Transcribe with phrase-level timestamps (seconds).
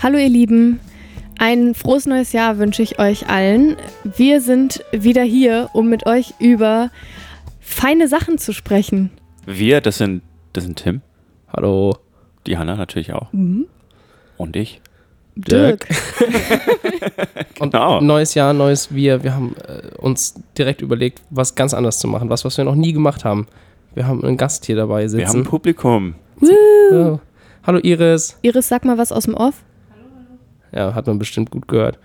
[0.00, 0.80] Hallo ihr Lieben,
[1.38, 3.76] ein frohes neues Jahr wünsche ich euch allen.
[4.04, 6.90] Wir sind wieder hier, um mit euch über
[7.60, 9.10] feine Sachen zu sprechen.
[9.46, 10.22] Wir, das sind,
[10.52, 11.00] das sind Tim,
[11.52, 11.96] Hallo.
[12.46, 13.28] die Hanna natürlich auch.
[13.32, 14.80] Und ich.
[15.34, 15.86] Dirk.
[17.60, 18.00] Und Genau.
[18.00, 19.22] neues Jahr, neues Wir.
[19.22, 22.28] Wir haben äh, uns direkt überlegt, was ganz anders zu machen.
[22.28, 23.46] Was, was wir noch nie gemacht haben.
[23.94, 25.18] Wir haben einen Gast hier dabei sitzen.
[25.20, 26.14] Wir haben ein Publikum.
[26.40, 27.18] oh.
[27.64, 28.36] Hallo Iris.
[28.42, 29.62] Iris, sag mal was aus dem Off.
[30.72, 31.98] Ja, hat man bestimmt gut gehört.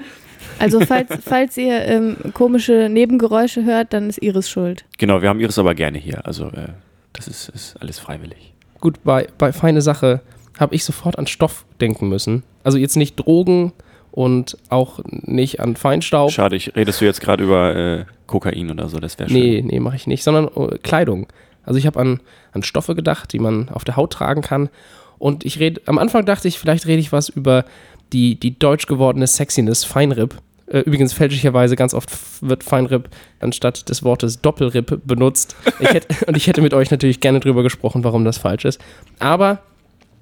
[0.60, 4.86] Also falls, falls ihr ähm, komische Nebengeräusche hört, dann ist Iris schuld.
[4.98, 6.26] Genau, wir haben Iris aber gerne hier.
[6.26, 6.70] Also, äh,
[7.14, 8.54] das ist, ist alles freiwillig.
[8.80, 10.22] Gut, bei, bei Feine Sache
[10.60, 12.44] habe ich sofort an Stoff denken müssen.
[12.64, 13.74] Also jetzt nicht Drogen
[14.12, 16.32] und auch nicht an Feinstaub.
[16.32, 19.00] Schade, ich, redest du jetzt gerade über äh, Kokain oder so?
[19.00, 19.40] Das wäre schön.
[19.40, 21.28] Nee, nee, mache ich nicht, sondern äh, Kleidung.
[21.64, 22.20] Also ich habe an,
[22.52, 24.70] an Stoffe gedacht, die man auf der Haut tragen kann.
[25.18, 27.66] Und ich rede, am Anfang dachte ich, vielleicht rede ich was über
[28.14, 30.36] die, die deutsch gewordene Sexiness, Feinripp.
[30.68, 32.10] Äh, übrigens fälschlicherweise ganz oft
[32.42, 35.56] wird Feinripp anstatt des Wortes Doppelripp benutzt.
[35.80, 38.80] Ich hätte, und ich hätte mit euch natürlich gerne drüber gesprochen, warum das falsch ist.
[39.20, 39.60] Aber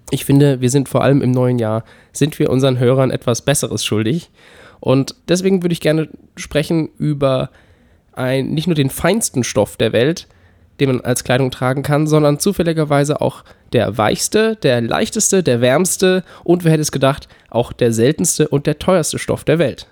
[0.10, 3.86] ich finde, wir sind vor allem im neuen Jahr, sind wir unseren Hörern etwas Besseres
[3.86, 4.30] schuldig.
[4.80, 7.50] Und deswegen würde ich gerne sprechen über
[8.14, 10.28] ein, nicht nur den feinsten Stoff der Welt,
[10.80, 16.24] den man als Kleidung tragen kann, sondern zufälligerweise auch der weichste, der leichteste, der wärmste
[16.44, 19.88] und wer hätte es gedacht, auch der seltenste und der teuerste Stoff der Welt.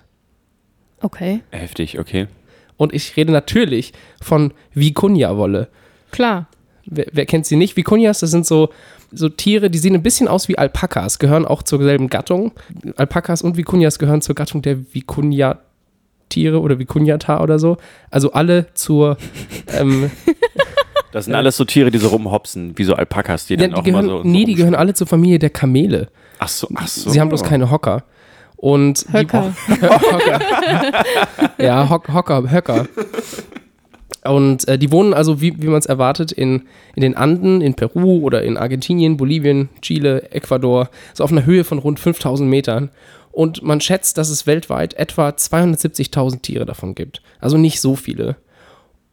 [1.00, 2.26] Okay, Heftig, okay.
[2.76, 5.68] Und ich rede natürlich von Vicuña-Wolle.
[6.10, 6.48] klar.
[6.86, 7.76] Wer, wer kennt sie nicht?
[7.76, 8.70] Vicuñas, das sind so,
[9.12, 12.52] so Tiere, die sehen ein bisschen aus wie Alpakas, gehören auch zur selben Gattung.
[12.96, 17.76] Alpakas und Vicuñas gehören zur Gattung der Vicuña-Tiere oder Vicuñata oder so.
[18.10, 19.18] Also alle zur.
[19.68, 20.10] Ähm,
[21.12, 23.76] Das sind alles so Tiere, die so rumhopsen, wie so Alpakas, die ja, dann die
[23.76, 24.22] auch gehören, immer so.
[24.24, 26.08] nee, so die gehören alle zur Familie der Kamele.
[26.38, 27.10] Ach so, ach so.
[27.10, 28.04] Sie haben bloß keine Hocker.
[28.56, 29.52] Und die- Höcker.
[29.82, 30.40] Hocker.
[31.58, 32.86] ja, Hock, Hocker, Höcker.
[34.24, 37.74] Und äh, die wohnen also, wie, wie man es erwartet, in, in den Anden, in
[37.74, 42.90] Peru oder in Argentinien, Bolivien, Chile, Ecuador, so auf einer Höhe von rund 5000 Metern.
[43.32, 47.22] Und man schätzt, dass es weltweit etwa 270.000 Tiere davon gibt.
[47.40, 48.36] Also nicht so viele.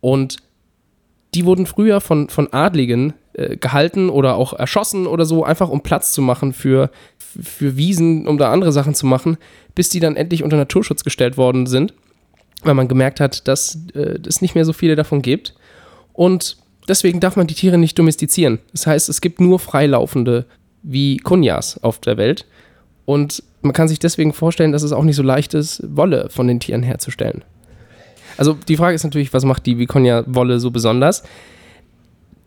[0.02, 0.38] Und
[1.34, 5.82] die wurden früher von, von Adligen äh, gehalten oder auch erschossen oder so, einfach um
[5.82, 9.38] Platz zu machen für, für Wiesen, um da andere Sachen zu machen,
[9.76, 11.94] bis die dann endlich unter Naturschutz gestellt worden sind,
[12.64, 15.54] weil man gemerkt hat, dass äh, es nicht mehr so viele davon gibt.
[16.14, 16.58] Und
[16.88, 18.60] deswegen darf man die Tiere nicht domestizieren.
[18.72, 20.46] Das heißt, es gibt nur freilaufende
[20.82, 22.46] wie Kunjas auf der Welt.
[23.06, 26.48] Und man kann sich deswegen vorstellen, dass es auch nicht so leicht ist, Wolle von
[26.48, 27.44] den Tieren herzustellen.
[28.38, 31.24] Also die Frage ist natürlich, was macht die Viconia-Wolle so besonders?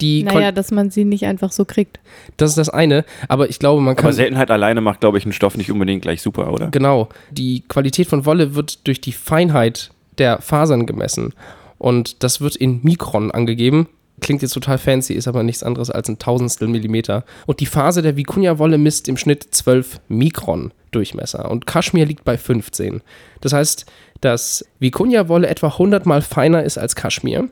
[0.01, 2.01] Die Kon- Naja, dass man sie nicht einfach so kriegt.
[2.39, 4.13] das ist das eine, aber ich glaube, man Aber kann.
[4.15, 6.69] Seltenheit alleine macht, glaube ich, einen Stoff nicht unbedingt gleich super, oder?
[6.69, 7.11] Genau.
[7.31, 11.35] Die Qualität von Wolle wird durch die Feinheit der Fasern gemessen.
[11.77, 13.89] Und das wird in Mikron angegeben.
[14.21, 17.25] Klingt jetzt total fancy, ist aber nichts anderes als ein Tausendstel Millimeter.
[17.47, 21.51] Und die Faser der Vicuña-Wolle misst im Schnitt 12 Mikron Durchmesser.
[21.51, 23.01] Und Kaschmir liegt bei 15.
[23.41, 23.87] Das heißt,
[24.21, 27.49] dass Vicuña-Wolle etwa 100 mal feiner ist als Kaschmir.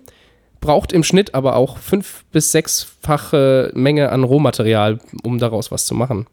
[0.61, 5.95] Braucht im Schnitt aber auch fünf- bis sechsfache Menge an Rohmaterial, um daraus was zu
[5.95, 6.27] machen.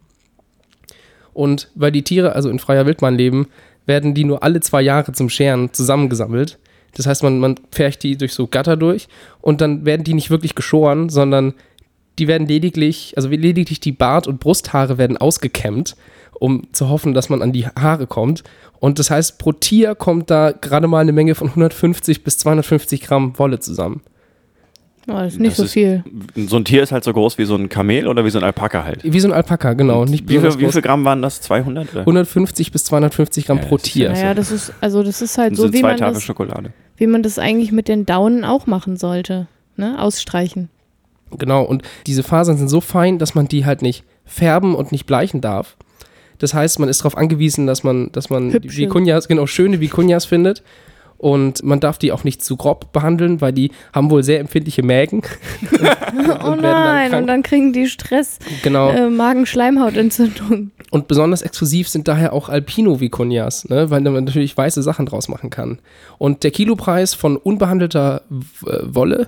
[1.34, 3.47] Und weil die Tiere also in freier Wildbahn leben,
[3.85, 6.57] werden die nur alle zwei Jahre zum Scheren zusammengesammelt.
[6.96, 9.08] Das heißt, man, man färcht die durch so Gatter durch
[9.42, 11.54] und dann werden die nicht wirklich geschoren, sondern
[12.18, 15.96] die werden lediglich, also lediglich die Bart- und Brusthaare werden ausgekämmt,
[16.40, 18.44] um zu hoffen, dass man an die Haare kommt.
[18.80, 23.02] Und das heißt, pro Tier kommt da gerade mal eine Menge von 150 bis 250
[23.02, 24.02] Gramm Wolle zusammen.
[25.08, 26.04] Oh, das ist nicht Das so ist- viel.
[26.48, 28.44] So ein Tier ist halt so groß wie so ein Kamel oder wie so ein
[28.44, 29.04] Alpaka halt.
[29.04, 30.04] Wie so ein Alpaka, genau.
[30.04, 31.42] Nicht wie, viel, wie viel Gramm waren das?
[31.42, 31.92] 200?
[31.94, 32.00] Oder?
[32.02, 34.10] 150 bis 250 Gramm Ja, pro das Tier.
[34.12, 36.24] Naja, das ist, also das ist halt Das so, sind wie zwei man, Tafel das,
[36.24, 36.74] Schokolade.
[36.97, 39.47] Wie man das eigentlich mit den Daunen auch machen sollte.
[39.76, 40.00] Ne?
[40.02, 40.70] Ausstreichen.
[41.32, 45.06] Genau, und diese Fasern sind so fein, dass man die halt nicht färben und nicht
[45.06, 45.76] bleichen darf.
[46.38, 48.88] Das heißt, man ist darauf angewiesen, dass man, dass man die Hübsche.
[49.28, 50.64] Genau, schöne Vicuñas findet.
[51.17, 54.84] Und man darf die auch nicht zu grob behandeln, weil die haben wohl sehr empfindliche
[54.84, 55.22] Mägen.
[55.72, 57.22] oh werden dann nein, krank.
[57.22, 58.90] und dann kriegen die Stress, Genau.
[58.90, 60.72] äh, Magen-Schleimhautentzündung.
[60.91, 63.90] Und besonders exklusiv sind daher auch Alpino-Vicuñas, ne?
[63.90, 65.79] weil man natürlich weiße Sachen draus machen kann.
[66.17, 68.22] Und der Kilopreis von unbehandelter
[68.66, 69.28] äh, Wolle,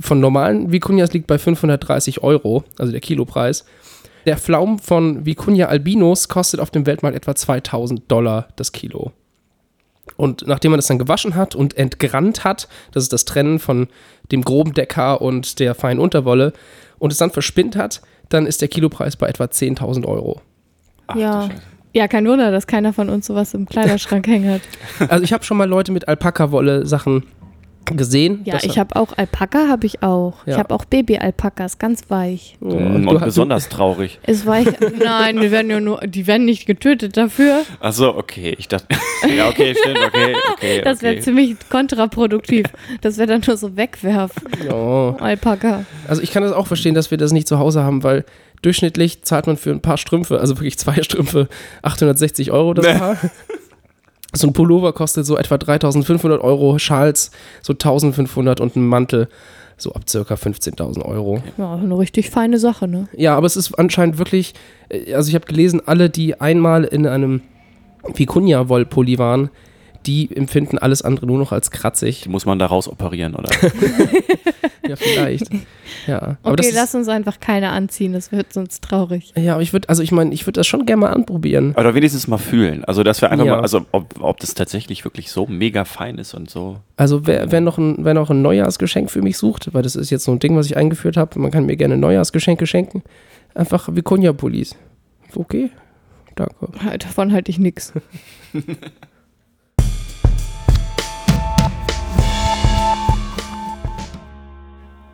[0.00, 3.64] von normalen Vicuñas liegt bei 530 Euro, also der Kilopreis.
[4.26, 9.12] Der Pflaum von Vicuña albinos kostet auf dem Weltmarkt etwa 2000 Dollar das Kilo.
[10.16, 13.88] Und nachdem man das dann gewaschen hat und entgrannt hat, das ist das Trennen von
[14.30, 16.52] dem groben Decker und der feinen Unterwolle,
[16.98, 20.40] und es dann verspinnt hat, dann ist der Kilopreis bei etwa 10.000 Euro.
[21.08, 21.48] Ach, Ja.
[21.94, 25.10] Ja, kein Wunder, dass keiner von uns sowas im Kleiderschrank hängen hat.
[25.10, 27.24] Also ich habe schon mal Leute mit Alpaka-Wolle Sachen
[27.84, 28.40] gesehen.
[28.44, 30.34] Ja, ich habe auch Alpaka, habe ich auch.
[30.46, 30.58] Ich Ja.
[30.58, 32.56] habe auch Baby-Alpakas, ganz weich.
[32.60, 34.18] Oh, Mm, du und hast- besonders traurig.
[34.26, 34.66] Ist weich.
[35.02, 37.62] Nein, die werden ja nur, die werden nicht getötet dafür.
[37.80, 38.54] Achso, okay.
[38.58, 38.86] Ich dachte.
[39.36, 40.80] ja, okay, stimmt, okay, okay.
[40.84, 41.22] Das wäre okay.
[41.22, 42.66] ziemlich kontraproduktiv.
[43.00, 44.42] Das wäre dann nur so wegwerfen.
[44.70, 45.14] Oh.
[45.18, 45.84] Alpaka.
[46.08, 48.24] Also ich kann das auch verstehen, dass wir das nicht zu Hause haben, weil
[48.62, 51.48] durchschnittlich zahlt man für ein paar Strümpfe, also wirklich zwei Strümpfe,
[51.82, 52.86] 860 Euro das.
[52.98, 53.16] Paar.
[54.34, 57.30] So ein Pullover kostet so etwa 3500 Euro, Schals
[57.60, 59.28] so 1500 und ein Mantel
[59.76, 61.42] so ab circa 15.000 Euro.
[61.58, 63.08] Ja, eine richtig feine Sache, ne?
[63.16, 64.54] Ja, aber es ist anscheinend wirklich,
[64.88, 67.42] äh, also ich habe gelesen, alle, die einmal in einem
[68.04, 69.50] Vicuña-Wollpulli waren,
[70.06, 72.22] die empfinden alles andere nur noch als kratzig.
[72.22, 73.50] Die muss man da raus operieren, oder?
[74.88, 75.48] Ja, vielleicht.
[76.08, 79.32] Ja, aber das Okay, ist, lass uns einfach keine anziehen, das wird sonst traurig.
[79.36, 81.76] ja, aber ich würde, also ich meine, ich würde das schon gerne mal anprobieren.
[81.76, 82.84] Oder wenigstens mal fühlen.
[82.84, 83.52] Also, dass wir einfach Ja.
[83.56, 86.80] mal, also, ob, ob das tatsächlich wirklich so mega fein ist und so.
[86.96, 90.10] Also wer, wer, noch ein, wer noch ein Neujahrsgeschenk für mich sucht, weil das ist
[90.10, 93.04] jetzt so ein Ding, was ich eingeführt habe, man kann mir gerne Neujahrsgeschenke schenken,
[93.54, 94.74] einfach Viconia-Pullis.
[95.36, 95.70] Okay,
[96.34, 96.54] danke.
[96.98, 97.92] Davon halte ich nichts.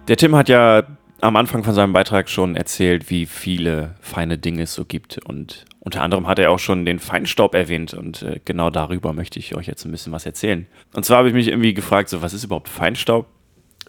[0.08, 0.84] Der Tim hat ja
[1.20, 5.18] am Anfang von seinem Beitrag schon erzählt, wie viele feine Dinge es so gibt.
[5.18, 7.92] Und unter anderem hat er auch schon den Feinstaub erwähnt.
[7.92, 10.66] Und äh, genau darüber möchte ich euch jetzt ein bisschen was erzählen.
[10.94, 13.26] Und zwar habe ich mich irgendwie gefragt, so, was ist überhaupt Feinstaub?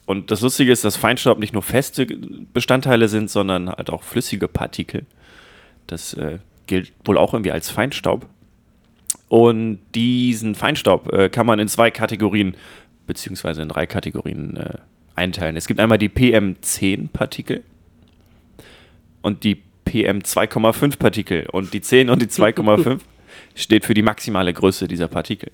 [0.06, 4.48] Und das Lustige ist, dass Feinstaub nicht nur feste Bestandteile sind, sondern halt auch flüssige
[4.50, 5.06] Partikel.
[5.88, 8.26] Das äh, gilt wohl auch irgendwie als Feinstaub.
[9.30, 12.58] Und diesen Feinstaub äh, kann man in zwei Kategorien,
[13.08, 14.80] beziehungsweise in drei Kategorien äh,
[15.20, 15.56] einteilen.
[15.58, 17.64] Es gibt einmal die PM10-Partikel
[19.22, 21.48] und die PM2,5-Partikel.
[21.52, 23.00] Und die 10 und die 2,5
[23.56, 25.52] steht für die maximale Größe dieser Partikel.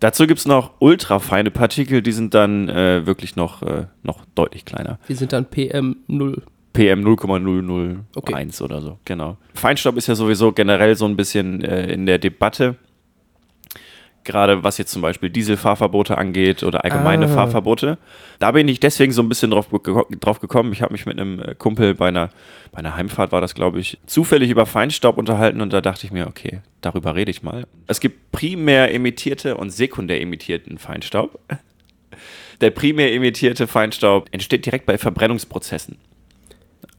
[0.00, 4.64] Dazu gibt es noch ultrafeine Partikel, die sind dann äh, wirklich noch, äh, noch deutlich
[4.64, 4.98] kleiner.
[5.08, 6.42] Die sind dann PM0.
[6.74, 8.64] PM 0,001 Okay.
[8.64, 9.38] oder so, genau.
[9.54, 12.76] Feinstaub ist ja sowieso generell so ein bisschen äh, in der Debatte.
[14.26, 17.28] Gerade was jetzt zum Beispiel Dieselfahrverbote angeht oder allgemeine Ah.
[17.28, 17.96] Fahrverbote.
[18.38, 19.68] Da bin ich deswegen so ein bisschen drauf,
[20.20, 20.72] drauf gekommen.
[20.72, 22.28] Ich habe mich mit einem äh, Kumpel bei einer,
[22.72, 26.12] bei einer Heimfahrt, war das glaube ich, zufällig über Feinstaub unterhalten und da dachte ich
[26.12, 27.66] mir, okay, darüber rede ich mal.
[27.86, 31.38] Es gibt primär emittierte und sekundär emittierten Feinstaub.
[32.60, 35.96] Der primär emittierte Feinstaub entsteht direkt bei Verbrennungsprozessen.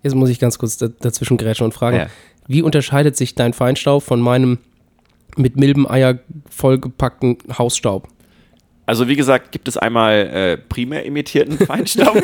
[0.04, 2.08] Jetzt muss ich ganz kurz da, dazwischen grätschen und fragen, Ja.
[2.48, 4.60] wie unterscheidet sich dein Feinstaub von meinem
[5.38, 6.20] mit Milbeneier
[6.50, 8.08] vollgepackten Hausstaub?
[8.86, 12.24] Also wie gesagt, gibt es einmal äh, primär emittierten Feinstaub.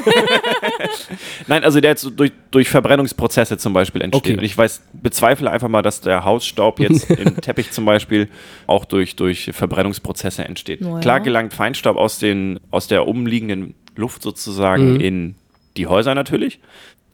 [1.47, 4.23] Nein, also der jetzt durch, durch Verbrennungsprozesse zum Beispiel entsteht.
[4.23, 4.37] Okay.
[4.37, 8.29] Und ich weiß, bezweifle einfach mal, dass der Hausstaub jetzt im Teppich zum Beispiel
[8.65, 10.79] auch durch, durch Verbrennungsprozesse entsteht.
[10.81, 10.99] Na ja.
[10.99, 14.99] Klar gelangt Feinstaub aus, den, aus der umliegenden Luft sozusagen Mhm.
[15.01, 15.35] in
[15.75, 16.59] die Häuser natürlich.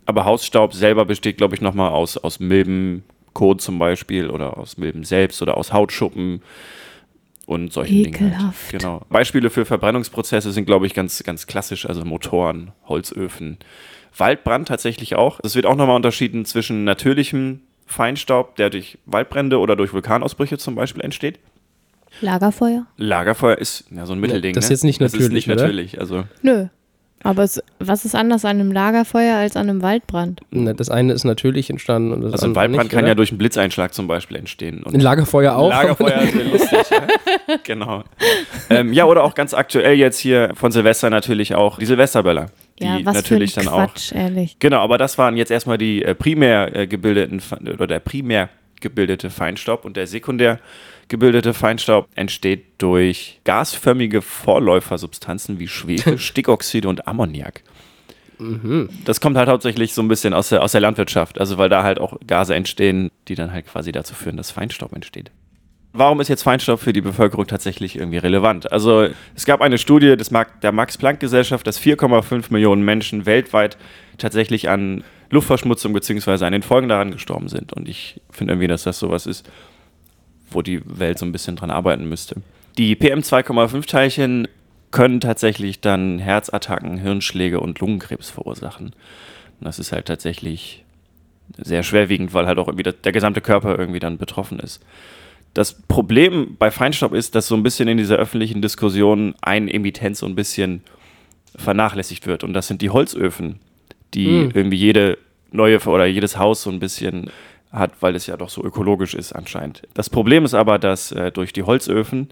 [0.06, 2.40] Aber Hausstaub selber besteht, glaube ich, nochmal aus, aus
[3.30, 6.42] Milbenkot zum Beispiel oder aus Milben selbst oder aus Hautschuppen
[7.46, 8.20] und solchen Dingen.
[8.20, 8.34] Halt.
[8.34, 8.72] Ekelhaft.
[8.72, 9.02] Genau.
[9.10, 13.58] Beispiele für Verbrennungsprozesse sind, glaube ich, ganz, ganz klassisch, also Motoren, Holzöfen.
[14.16, 15.40] Waldbrand tatsächlich auch.
[15.44, 20.76] Es wird auch nochmal unterschieden zwischen natürlichem Feinstaub, der durch Waldbrände oder durch Vulkanausbrüche zum
[20.76, 21.40] Beispiel entsteht.
[22.22, 22.88] Lagerfeuer?
[22.98, 24.54] Lagerfeuer ist ja so ein Mittelding.
[24.54, 24.74] das ist ne?
[24.74, 25.64] jetzt nicht Das ist natürlich, nicht oder?
[25.64, 26.00] natürlich.
[26.00, 26.68] Also Nö.
[27.24, 30.42] Aber es, was ist anders an einem Lagerfeuer als an einem Waldbrand?
[30.52, 33.08] Ne, Das eine ist natürlich entstanden und das Also ein Waldbrand nicht, kann oder?
[33.10, 34.84] ja durch einen Blitzeinschlag zum Beispiel entstehen.
[34.84, 35.70] Und Ein Lagerfeuer auch.
[35.70, 36.80] Lagerfeuer ist sehr lustig.
[36.92, 37.08] ja.
[37.64, 38.04] Genau.
[38.70, 42.48] Ähm, ja, oder auch ganz aktuell jetzt hier von Silvester natürlich auch die Silvesterböller.
[42.80, 43.88] Die Ja, was natürlich für ein dann auch.
[43.94, 44.58] Quatsch, ehrlich.
[44.60, 47.42] Genau, aber das waren jetzt erstmal die äh, primär äh, gebildeten
[47.74, 48.50] oder der primär
[48.82, 50.60] gebildete Feinstaub und der sekundär
[51.10, 57.64] gebildete Feinstaub entsteht durch gasförmige Vorläufersubstanzen wie Schwefel, Stickoxide und Ammoniak.
[59.04, 61.84] Das kommt halt hauptsächlich so ein bisschen aus der, aus der Landwirtschaft, also weil da
[61.84, 65.30] halt auch Gase entstehen, die dann halt quasi dazu führen, dass Feinstaub entsteht.
[65.92, 68.72] Warum ist jetzt Feinstaub für die Bevölkerung tatsächlich irgendwie relevant?
[68.72, 73.78] Also es gab eine Studie des Mark der Max-Planck-Gesellschaft, dass 4,5 Millionen Menschen weltweit
[74.18, 76.46] tatsächlich an Luftverschmutzung bzw.
[76.46, 77.74] an den Folgen daran gestorben sind.
[77.74, 79.50] Und ich finde irgendwie, dass das sowas ist,
[80.52, 82.36] wo die Welt so ein bisschen dran arbeiten müsste.
[82.78, 84.48] Die PM2,5-Teilchen
[84.92, 88.88] können tatsächlich dann Herzattacken, Hirnschläge und Lungenkrebs verursachen.
[88.88, 90.84] Und das ist halt tatsächlich
[91.58, 94.82] sehr schwerwiegend, weil halt auch irgendwie der, gesamte Körper irgendwie dann betroffen ist.
[95.54, 100.16] Das Problem bei Feinstaub ist, dass so ein bisschen in dieser öffentlichen Diskussion ein Emittent
[100.16, 100.84] so ein bisschen
[101.56, 102.44] vernachlässigt wird.
[102.44, 103.60] Und das sind die Holzöfen,
[104.14, 104.52] die Hm.
[104.54, 105.18] irgendwie jede
[105.52, 107.32] neue oder jedes Haus so ein bisschen
[107.72, 109.84] hat, weil es ja doch so ökologisch ist anscheinend.
[109.94, 112.30] Das Problem ist aber, dass äh, durch die Holzöfen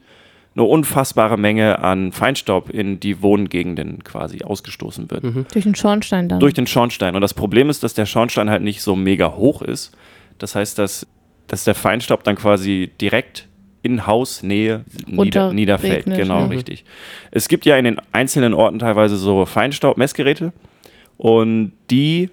[0.56, 5.24] eine unfassbare Menge an Feinstaub in die Wohngegenden quasi ausgestoßen wird.
[5.54, 6.40] Durch den Schornstein dann.
[6.40, 7.14] Durch den Schornstein.
[7.14, 9.96] Und das Problem ist, dass der Schornstein halt nicht so mega hoch ist.
[10.40, 11.06] Das heißt, dass,
[11.46, 13.48] dass der Feinstaub dann quasi direkt
[13.84, 16.08] in Hausnähe nieder, niederfällt.
[16.08, 16.46] regnet, Genau, ja.
[16.48, 16.84] richtig.
[17.30, 20.54] Es gibt ja in den einzelnen Orten teilweise so Feinstaubmessgeräte
[21.18, 22.32] und die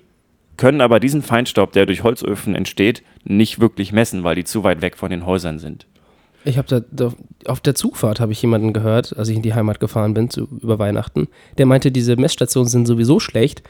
[0.57, 4.83] können aber diesen Feinstaub, der durch Holzöfen entsteht, nicht wirklich messen, weil die zu weit
[4.83, 5.87] weg von den Häusern sind.
[6.45, 7.13] Ich habe da,
[7.47, 10.47] auf der Zugfahrt habe ich jemanden gehört, als ich in die Heimat gefahren bin zu,
[10.61, 11.29] über Weihnachten.
[11.57, 13.63] Der meinte, diese Messstationen sind sowieso schlecht,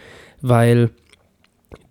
[0.42, 0.90] weil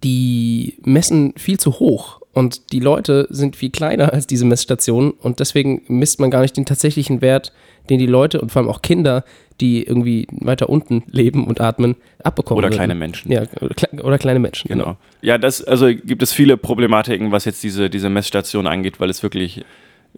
[0.03, 5.39] die messen viel zu hoch und die Leute sind viel kleiner als diese Messstationen und
[5.39, 7.53] deswegen misst man gar nicht den tatsächlichen Wert,
[7.89, 9.23] den die Leute und vor allem auch Kinder,
[9.61, 12.59] die irgendwie weiter unten leben und atmen, abbekommen.
[12.59, 12.75] Oder würden.
[12.75, 13.31] kleine Menschen.
[13.31, 14.67] Ja, oder, kle- oder kleine Menschen.
[14.67, 14.97] Genau.
[15.21, 19.23] Ja, das, also gibt es viele Problematiken, was jetzt diese, diese Messstation angeht, weil es
[19.23, 19.63] wirklich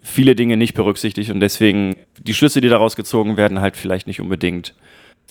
[0.02, 4.20] viele Dinge nicht berücksichtigt und deswegen die Schlüsse, die daraus gezogen werden, halt vielleicht nicht
[4.20, 4.74] unbedingt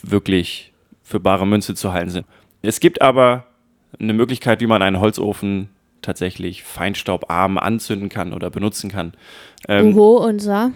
[0.02, 2.26] wirklich für bare Münze zu halten sind.
[2.62, 3.46] Es gibt aber
[4.00, 5.70] eine Möglichkeit, wie man einen Holzofen
[6.02, 9.14] tatsächlich feinstaubarm anzünden kann oder benutzen kann.
[9.68, 10.72] Ähm, Uho und Sa.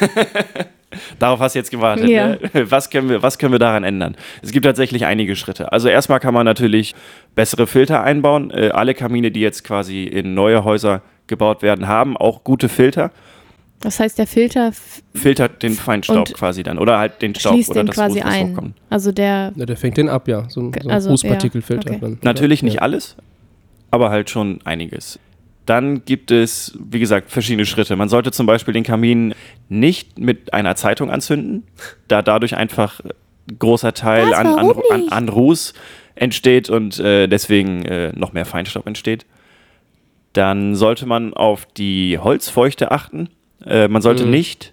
[1.18, 2.08] Darauf hast du jetzt gewartet.
[2.08, 2.28] Ja.
[2.28, 2.38] Ne?
[2.70, 4.16] Was, können wir, was können wir daran ändern?
[4.42, 5.70] Es gibt tatsächlich einige Schritte.
[5.72, 6.94] Also erstmal kann man natürlich
[7.34, 8.50] bessere Filter einbauen.
[8.50, 13.10] Äh, alle Kamine, die jetzt quasi in neue Häuser gebaut werden, haben auch gute Filter.
[13.80, 14.72] Das heißt, der Filter
[15.14, 16.78] Filtert den Feinstaub quasi dann.
[16.78, 18.50] Oder halt den Staub schließt oder den das quasi Ruß, was ein.
[18.52, 18.74] hochkommt.
[18.90, 19.52] Also der.
[19.54, 20.48] Ja, der fängt den ab, ja.
[20.48, 21.90] So, ein- so ein Also, Rußpartikelfilter.
[21.90, 22.00] ja, okay.
[22.00, 22.18] dann.
[22.22, 22.80] Natürlich nicht ja.
[22.80, 23.14] alles,
[23.90, 25.18] aber halt schon einiges.
[25.68, 27.94] Dann gibt es, wie gesagt, verschiedene Schritte.
[27.96, 29.34] Man sollte zum Beispiel den Kamin
[29.68, 31.64] nicht mit einer Zeitung anzünden,
[32.08, 35.74] da dadurch einfach ein großer Teil Was, an, an, an, an Ruß
[36.14, 39.26] entsteht und äh, deswegen äh, noch mehr Feinstaub entsteht.
[40.32, 43.28] Dann sollte man auf die Holzfeuchte achten.
[43.66, 44.30] Äh, man sollte Mhm.
[44.30, 44.72] nicht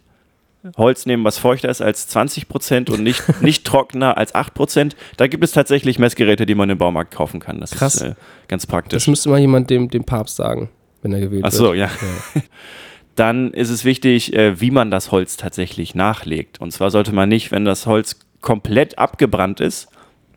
[0.78, 4.96] Holz nehmen, was feuchter ist als 20% und nicht, nicht trockener als 8%.
[5.18, 7.60] Da gibt es tatsächlich Messgeräte, die man im Baumarkt kaufen kann.
[7.60, 7.96] Das Krass.
[7.96, 8.16] ist äh,
[8.48, 9.08] ganz Das praktisch.
[9.08, 10.70] müsste mal jemand dem, dem Papst sagen,
[11.06, 11.78] wenn er gewählt Ach so, wird.
[11.78, 11.90] ja.
[13.16, 16.60] Dann ist es wichtig, äh, wie man das Holz tatsächlich nachlegt.
[16.60, 19.88] Und zwar sollte man nicht, wenn das Holz komplett abgebrannt ist,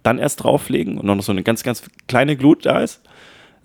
[0.02, 3.02] dann erst drauflegen und noch so eine ganz, ganz kleine Glut da ist,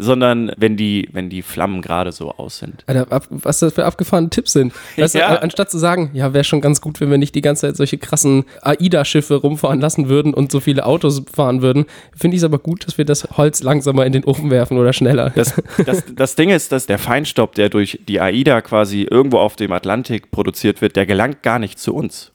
[0.03, 2.83] sondern wenn die, wenn die Flammen gerade so aus sind.
[2.87, 4.73] Alter, ab, was das für abgefahrene Tipps sind.
[4.97, 5.29] Weißt Ja.
[5.29, 7.67] du, an- anstatt zu sagen, ja, wäre schon ganz gut, wenn wir nicht die ganze
[7.67, 12.41] Zeit solche krassen AIDA-Schiffe rumfahren lassen würden und so viele Autos fahren würden, finde ich
[12.41, 15.31] es aber gut, dass wir das Holz langsamer in den Ofen werfen oder schneller.
[15.35, 15.53] Das,
[15.85, 19.71] das, das Ding ist, dass der Feinstaub, der durch die AIDA quasi irgendwo auf dem
[19.71, 22.31] Atlantik produziert wird, der gelangt gar nicht zu uns.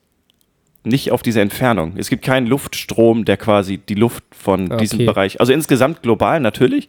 [0.84, 1.94] Nicht auf diese Entfernung.
[1.96, 5.06] Es gibt keinen Luftstrom, der quasi die Luft von Ah, diesem okay.
[5.06, 6.88] Bereich, also insgesamt global natürlich,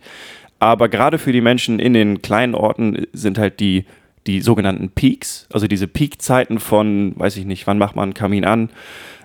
[0.59, 3.85] aber gerade für die Menschen in den kleinen Orten sind halt die,
[4.27, 8.45] die sogenannten Peaks, also diese Peakzeiten von, weiß ich nicht, wann macht man einen Kamin
[8.45, 8.69] an?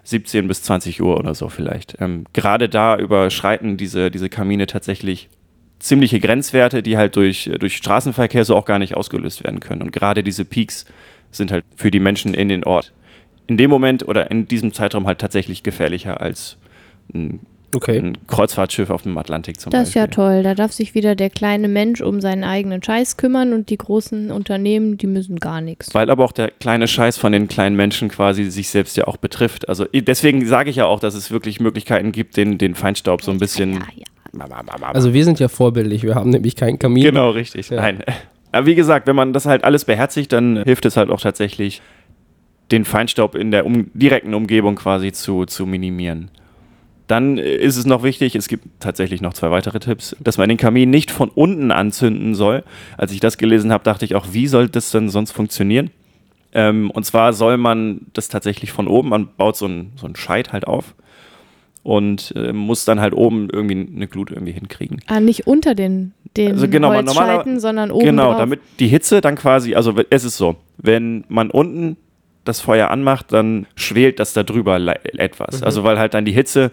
[0.04, 1.96] 17 bis 20 Uhr oder so vielleicht.
[2.00, 5.28] Ähm, gerade da überschreiten diese, diese Kamine tatsächlich
[5.78, 9.82] ziemliche Grenzwerte, die halt durch, durch Straßenverkehr so auch gar nicht ausgelöst werden können.
[9.82, 10.84] Und gerade diese Peaks
[11.30, 12.92] sind halt für die Menschen in den Ort
[13.46, 16.56] in dem Moment oder in diesem Zeitraum halt tatsächlich gefährlicher als
[17.12, 17.40] ein,
[17.74, 17.98] Okay.
[17.98, 20.14] ein Kreuzfahrtschiff auf dem Atlantik zum Das ist ja Beispiel.
[20.14, 20.42] toll.
[20.42, 24.30] Da darf sich wieder der kleine Mensch um seinen eigenen Scheiß kümmern und die großen
[24.30, 25.94] Unternehmen, die müssen gar nichts.
[25.94, 29.16] Weil aber auch der kleine Scheiß von den kleinen Menschen quasi sich selbst ja auch
[29.16, 29.68] betrifft.
[29.68, 33.30] Also deswegen sage ich ja auch, dass es wirklich Möglichkeiten gibt, den, den Feinstaub so
[33.30, 33.84] ein bisschen.
[34.92, 37.04] Also wir sind ja vorbildlich, wir haben nämlich keinen Kamin.
[37.04, 37.70] Genau, richtig.
[37.70, 37.76] Ja.
[37.76, 38.02] Nein.
[38.52, 41.82] Aber wie gesagt, wenn man das halt alles beherzigt, dann hilft es halt auch tatsächlich,
[42.70, 46.30] den Feinstaub in der um direkten Umgebung quasi zu, zu minimieren.
[47.06, 50.56] Dann ist es noch wichtig, es gibt tatsächlich noch zwei weitere Tipps, dass man den
[50.56, 52.64] Kamin nicht von unten anzünden soll.
[52.96, 55.90] Als ich das gelesen habe, dachte ich auch, wie soll das denn sonst funktionieren?
[56.54, 60.52] Ähm, und zwar soll man das tatsächlich von oben, man baut so einen so Scheit
[60.52, 60.94] halt auf
[61.82, 65.00] und äh, muss dann halt oben irgendwie eine Glut irgendwie hinkriegen.
[65.06, 68.38] Ah, nicht unter den, den Also genau, Holzscheiten, sondern oben Genau, drauf.
[68.38, 71.96] damit die Hitze dann quasi, also es ist so, wenn man unten
[72.44, 74.78] das Feuer anmacht, dann schwelt das da drüber
[75.18, 75.60] etwas.
[75.60, 75.66] Mhm.
[75.66, 76.70] Also weil halt dann die Hitze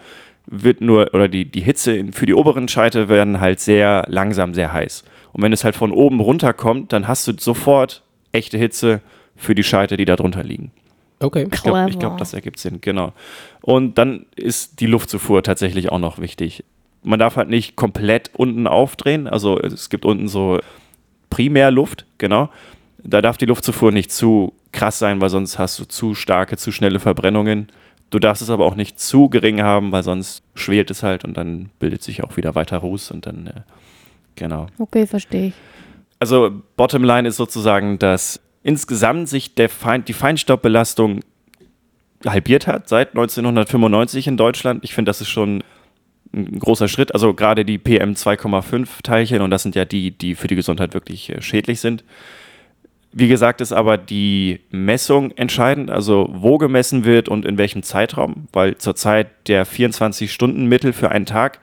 [0.47, 4.73] wird nur, oder die, die Hitze für die oberen Scheite werden halt sehr langsam, sehr
[4.73, 5.03] heiß.
[5.33, 9.01] Und wenn es halt von oben runterkommt, dann hast du sofort echte Hitze
[9.35, 10.71] für die Scheite, die da drunter liegen.
[11.19, 11.47] Okay.
[11.51, 13.13] Ich glaube, glaub, das ergibt Sinn, genau.
[13.61, 16.63] Und dann ist die Luftzufuhr tatsächlich auch noch wichtig.
[17.03, 19.27] Man darf halt nicht komplett unten aufdrehen.
[19.27, 20.59] Also es gibt unten so
[21.29, 22.49] Primärluft, genau.
[23.03, 26.71] Da darf die Luftzufuhr nicht zu krass sein, weil sonst hast du zu starke, zu
[26.71, 27.67] schnelle Verbrennungen.
[28.09, 31.35] Du darfst es aber auch nicht zu gering haben, weil sonst schwelt es halt und
[31.35, 33.61] dann bildet sich auch wieder weiter Ruß und dann, äh,
[34.35, 34.67] genau.
[34.77, 35.53] Okay, verstehe ich.
[36.19, 41.21] Also Bottomline ist sozusagen, dass insgesamt sich der Fein die Feinstaubbelastung
[42.25, 44.83] halbiert hat seit 1995 in Deutschland.
[44.83, 45.63] Ich finde, das ist schon
[46.33, 47.13] ein großer Schritt.
[47.13, 50.93] Also gerade die PM 2,5 Teilchen, und das sind ja die, die für die Gesundheit
[50.93, 52.03] wirklich äh, schädlich sind.
[53.13, 58.47] Wie gesagt, ist aber die Messung entscheidend, also wo gemessen wird und in welchem Zeitraum,
[58.53, 61.59] weil zurzeit der 24-Stunden-Mittel für einen Tag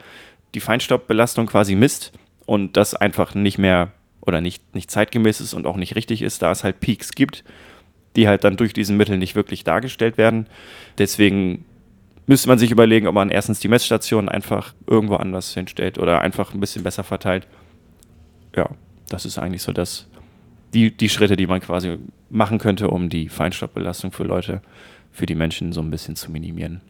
[0.54, 2.12] die Feinstaubbelastung quasi misst
[2.44, 6.42] und das einfach nicht mehr oder nicht, nicht zeitgemäß ist und auch nicht richtig ist,
[6.42, 7.44] da es halt Peaks gibt,
[8.14, 10.48] die halt dann durch diesen Mittel nicht wirklich dargestellt werden.
[10.98, 11.64] Deswegen
[12.26, 16.52] müsste man sich überlegen, ob man erstens die Messstation einfach irgendwo anders hinstellt oder einfach
[16.52, 17.46] ein bisschen besser verteilt.
[18.54, 18.68] Ja,
[19.08, 20.08] das ist eigentlich so das,
[20.74, 21.98] die, die Schritte, die man quasi
[22.30, 24.62] machen könnte, um die Feinstaubbelastung für Leute,
[25.10, 26.80] für die Menschen so ein bisschen zu minimieren.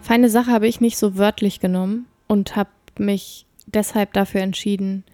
[0.00, 5.04] Feine Sache habe ich nicht so wörtlich genommen und habe mich deshalb dafür entschieden,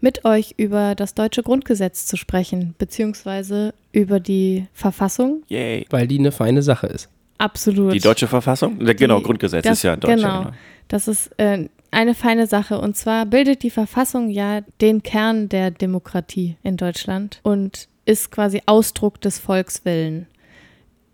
[0.00, 5.42] mit euch über das deutsche Grundgesetz zu sprechen, beziehungsweise über die Verfassung.
[5.48, 5.86] Yay.
[5.90, 7.08] Weil die eine feine Sache ist.
[7.38, 7.92] Absolut.
[7.92, 8.78] Die deutsche Verfassung?
[8.78, 10.44] genau, Die- Grundgesetz das- ist ja in Deutschland.
[10.46, 10.56] Genau.
[10.88, 12.78] Das ist äh, eine feine Sache.
[12.78, 18.62] Und zwar bildet die Verfassung ja den Kern der Demokratie in Deutschland und ist quasi
[18.66, 20.26] Ausdruck des Volkswillen.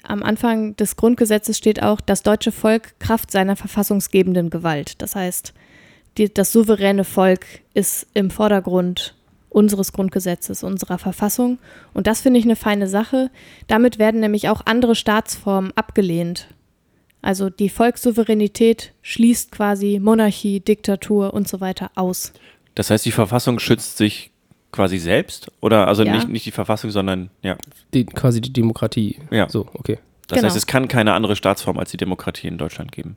[0.03, 5.01] Am Anfang des Grundgesetzes steht auch, das deutsche Volk Kraft seiner verfassungsgebenden Gewalt.
[5.01, 5.55] Das heißt,
[6.19, 9.15] die, das souveräne Volk ist im Vordergrund
[9.51, 11.61] unseres Grundgesetzes, unserer Verfassung.
[11.95, 13.31] Und das finde ich eine feine Sache.
[13.69, 16.49] Damit werden nämlich auch andere Staatsformen abgelehnt.
[17.23, 22.33] Also die Volkssouveränität schließt quasi Monarchie, Diktatur und so weiter aus.
[22.75, 24.31] Das heißt, die Verfassung schützt sich
[24.73, 25.51] quasi selbst?
[25.61, 26.15] Oder also Ja.
[26.15, 27.57] nicht, nicht die Verfassung, sondern ja.
[27.95, 29.19] Die, quasi die Demokratie.
[29.31, 29.49] Ja.
[29.49, 29.99] So, okay.
[30.29, 30.47] Das Genau.
[30.47, 33.17] heißt, es kann keine andere Staatsform als die Demokratie in Deutschland geben.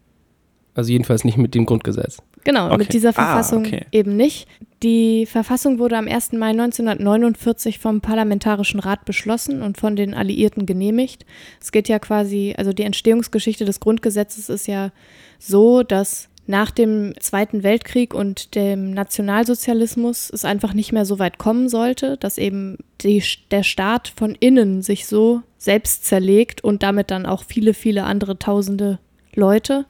[0.76, 2.22] Also jedenfalls nicht mit dem Grundgesetz.
[2.44, 2.78] Genau, Okay.
[2.78, 3.86] mit dieser Ah, Verfassung okay.
[3.92, 4.48] eben nicht.
[4.84, 6.34] Die Verfassung wurde am 1.
[6.34, 11.26] Mai 1949 vom Parlamentarischen Rat beschlossen und von den Alliierten genehmigt.
[11.62, 14.92] Es geht ja quasi, also die Entstehungsgeschichte des Grundgesetzes ist ja
[15.40, 21.38] so, dass nach dem Zweiten Weltkrieg und dem Nationalsozialismus es einfach nicht mehr so weit
[21.38, 27.10] kommen sollte, dass eben die, der Staat von innen sich so selbst zerlegt und damit
[27.12, 29.00] dann auch viele, viele andere tausende
[29.34, 29.86] Leute.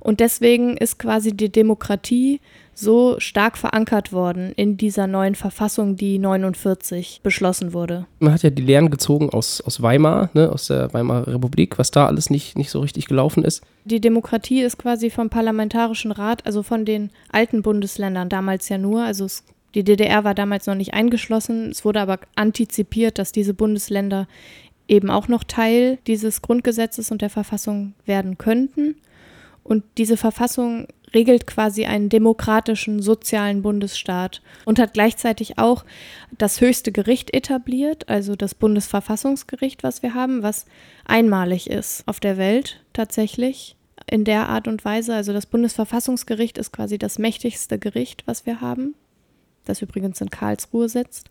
[0.00, 2.40] Und deswegen ist quasi die Demokratie
[2.74, 8.06] so stark verankert worden in dieser neuen Verfassung, die 49 beschlossen wurde.
[8.18, 11.90] Man hat ja die Lehren gezogen aus, aus Weimar, ne, aus der Weimarer Republik, was
[11.90, 13.62] da alles nicht, nicht so richtig gelaufen ist.
[13.84, 19.02] Die Demokratie ist quasi vom Parlamentarischen Rat, also von den alten Bundesländern damals ja nur,
[19.02, 23.52] also es, die DDR war damals noch nicht eingeschlossen, es wurde aber antizipiert, dass diese
[23.52, 24.26] Bundesländer
[24.88, 28.96] eben auch noch Teil dieses Grundgesetzes und der Verfassung werden könnten.
[29.62, 35.84] Und diese Verfassung regelt quasi einen demokratischen, sozialen Bundesstaat und hat gleichzeitig auch
[36.36, 40.66] das höchste Gericht etabliert, also das Bundesverfassungsgericht, was wir haben, was
[41.04, 45.14] einmalig ist auf der Welt tatsächlich in der Art und Weise.
[45.14, 48.94] Also das Bundesverfassungsgericht ist quasi das mächtigste Gericht, was wir haben,
[49.64, 51.30] das übrigens in Karlsruhe sitzt.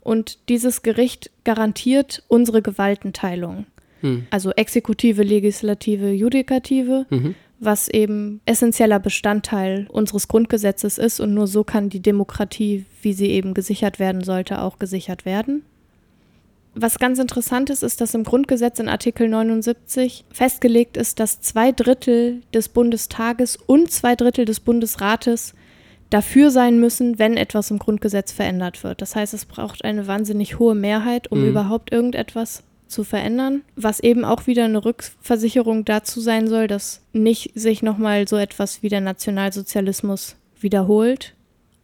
[0.00, 3.66] Und dieses Gericht garantiert unsere Gewaltenteilung.
[4.00, 4.26] Hm.
[4.30, 7.34] Also Exekutive, Legislative, Judikative Mhm.
[7.58, 13.30] Was eben essentieller Bestandteil unseres Grundgesetzes ist und nur so kann die Demokratie, wie sie
[13.30, 15.62] eben gesichert werden sollte, auch gesichert werden.
[16.74, 21.72] Was ganz interessant ist, ist, dass im Grundgesetz in Artikel 79 festgelegt ist, dass zwei
[21.72, 25.54] Drittel des Bundestages und zwei Drittel des Bundesrates
[26.10, 29.00] dafür sein müssen, wenn etwas im Grundgesetz verändert wird.
[29.00, 31.48] Das heißt, es braucht eine wahnsinnig hohe Mehrheit, um Mhm.
[31.48, 37.52] überhaupt irgendetwas zu verändern, was eben auch wieder eine Rückversicherung dazu sein soll, dass nicht
[37.54, 41.34] sich nochmal so etwas wie der Nationalsozialismus wiederholt.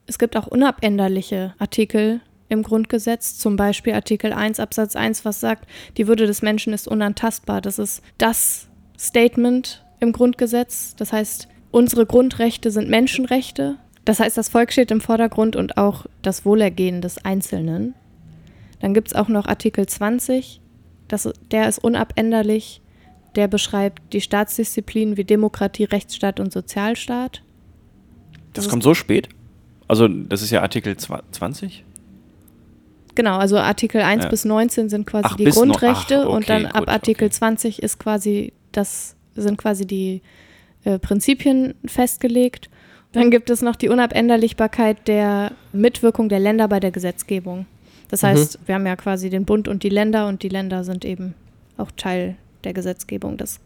[0.06, 5.66] Es gibt auch unabänderliche Artikel im Grundgesetz, zum Beispiel Artikel 1 Absatz 1, was sagt,
[5.96, 7.60] die Würde des Menschen ist unantastbar.
[7.60, 10.94] Das ist das Statement im Grundgesetz.
[10.96, 13.76] Das heißt, unsere Grundrechte sind Menschenrechte.
[14.04, 17.94] Das heißt, das Volk steht im Vordergrund und auch das Wohlergehen des Einzelnen.
[18.80, 20.60] Dann gibt es auch noch Artikel 20,
[21.12, 22.80] das, der ist unabänderlich.
[23.36, 27.42] Der beschreibt die Staatsdisziplinen wie Demokratie, Rechtsstaat und Sozialstaat.
[28.52, 29.28] Das Das kommt so spät?
[29.88, 31.84] Also, das ist ja Artikel zwa- 20?
[33.14, 34.30] Genau, also Artikel 1 Ja.
[34.30, 37.24] bis 19 sind quasi Ach, die no- Grundrechte ach, und dann okay, ab gut, Artikel
[37.26, 37.32] okay.
[37.34, 40.22] 20 ist quasi das sind quasi die
[40.84, 42.70] äh, Prinzipien festgelegt.
[43.12, 47.66] Dann gibt es noch die Unabänderlichkeit der Mitwirkung der Länder bei der Gesetzgebung.
[48.12, 48.26] Das Mhm.
[48.26, 51.34] heißt, wir haben ja quasi den Bund und die Länder und die Länder sind eben
[51.78, 53.38] auch Teil der Gesetzgebung.
[53.38, 53.58] Das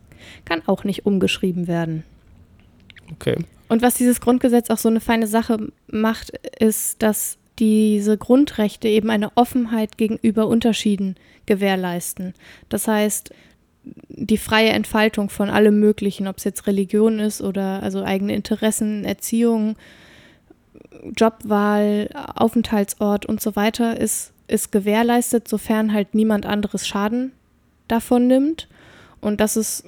[0.44, 2.04] kann auch nicht umgeschrieben werden.
[3.12, 3.36] Okay.
[3.68, 6.30] Und was dieses Grundgesetz auch so eine feine Sache macht,
[6.60, 12.32] ist, dass diese Grundrechte eben eine Offenheit gegenüber Unterschieden gewährleisten.
[12.68, 13.34] Das heißt,
[14.08, 19.04] die freie Entfaltung von allem Möglichen, ob es jetzt Religion ist oder also eigene Interessen,
[19.04, 19.74] Erziehung,
[21.16, 27.32] Jobwahl, Aufenthaltsort und so weiter, ist, ist gewährleistet, sofern halt niemand anderes Schaden
[27.88, 28.68] davon nimmt.
[29.20, 29.84] Und das ist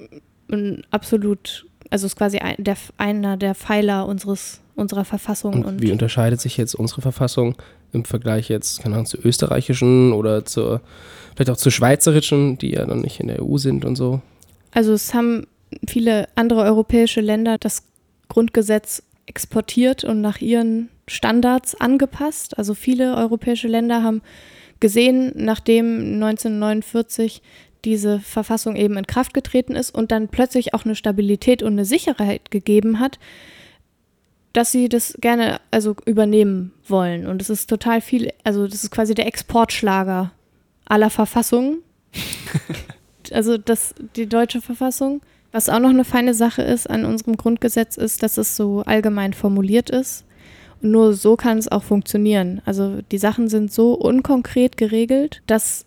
[0.51, 5.53] ein absolut, also ist quasi ein, der, einer der Pfeiler unseres, unserer Verfassung.
[5.53, 7.55] Und, Und, wie unterscheidet sich jetzt unsere Verfassung
[7.91, 10.81] im Vergleich jetzt, keine Ahnung, zur österreichischen oder zur,
[11.35, 14.21] vielleicht auch zur schweizerischen, die ja dann nicht in der EU sind und so?
[14.71, 15.47] also es haben
[15.87, 17.83] viele andere europäische Länder das
[18.27, 22.57] Grundgesetz exportiert und nach ihren Standards angepasst.
[22.57, 24.21] Also viele europäische Länder haben
[24.79, 27.41] gesehen, nachdem 1949
[27.85, 31.85] diese Verfassung eben in Kraft getreten ist und dann plötzlich auch eine Stabilität und eine
[31.85, 33.19] Sicherheit gegeben hat,
[34.51, 37.27] dass sie das gerne also übernehmen wollen.
[37.27, 40.31] Und es ist total viel, also das ist quasi der Exportschlager
[40.85, 41.83] aller Verfassungen.
[43.31, 45.21] also das, die deutsche Verfassung.
[45.51, 49.33] Was auch noch eine feine Sache ist an unserem Grundgesetz ist, dass es so allgemein
[49.33, 50.25] formuliert ist.
[50.81, 52.61] Und nur so kann es auch funktionieren.
[52.65, 55.85] Also die Sachen sind so unkonkret geregelt, dass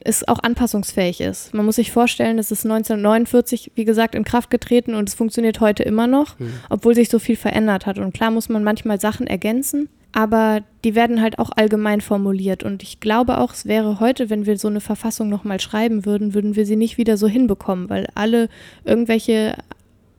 [0.00, 1.54] es auch anpassungsfähig ist.
[1.54, 5.60] Man muss sich vorstellen, es ist 1949, wie gesagt, in Kraft getreten und es funktioniert
[5.60, 6.52] heute immer noch, Mhm.
[6.68, 7.98] obwohl sich so viel verändert hat.
[7.98, 12.62] Und klar muss man manchmal Sachen ergänzen, aber die werden halt auch allgemein formuliert.
[12.62, 16.34] Und ich glaube auch, es wäre heute, wenn wir so eine Verfassung nochmal schreiben würden,
[16.34, 18.48] würden wir sie nicht wieder so hinbekommen, weil alle
[18.84, 19.56] irgendwelche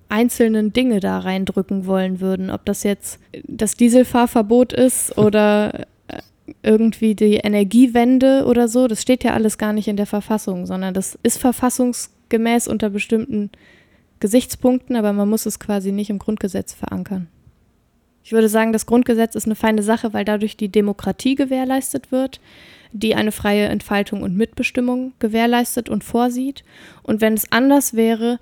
[0.10, 2.50] einzelnen Dinge da reindrücken wollen würden.
[2.50, 6.22] Ob das jetzt das Dieselfahrverbot ist oder äh,
[6.64, 10.94] irgendwie die Energiewende oder so, das steht ja alles gar nicht in der Verfassung, sondern
[10.94, 13.52] das ist verfassungsgemäß unter bestimmten
[14.20, 17.28] Gesichtspunkten, aber man muss es quasi nicht im Grundgesetz verankern.
[18.24, 22.40] Ich würde sagen, das Grundgesetz ist eine feine Sache, weil dadurch die Demokratie gewährleistet wird,
[22.92, 26.64] die eine freie Entfaltung und Mitbestimmung gewährleistet und vorsieht.
[27.04, 28.40] Und wenn es anders wäre,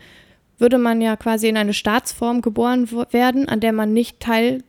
[0.58, 4.64] würde man ja quasi in eine Staatsform geboren werden, an der man nicht teil,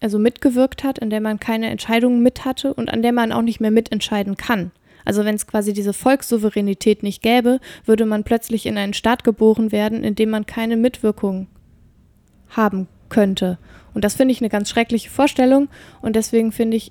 [0.00, 3.42] also mitgewirkt hat, in der man keine Entscheidungen mit hatte und an der man auch
[3.42, 4.70] nicht mehr mitentscheiden kann.
[5.04, 9.72] Also wenn es quasi diese Volkssouveränität nicht gäbe, würde man plötzlich in einen Staat geboren
[9.72, 11.48] werden, in dem man keine Mitwirkung
[12.50, 13.58] haben könnte.
[13.94, 15.68] Und das finde ich eine ganz schreckliche Vorstellung
[16.02, 16.90] und deswegen finde ich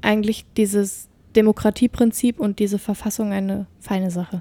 [0.00, 4.40] eigentlich dieses Demokratieprinzip und diese Verfassung eine feine Sache.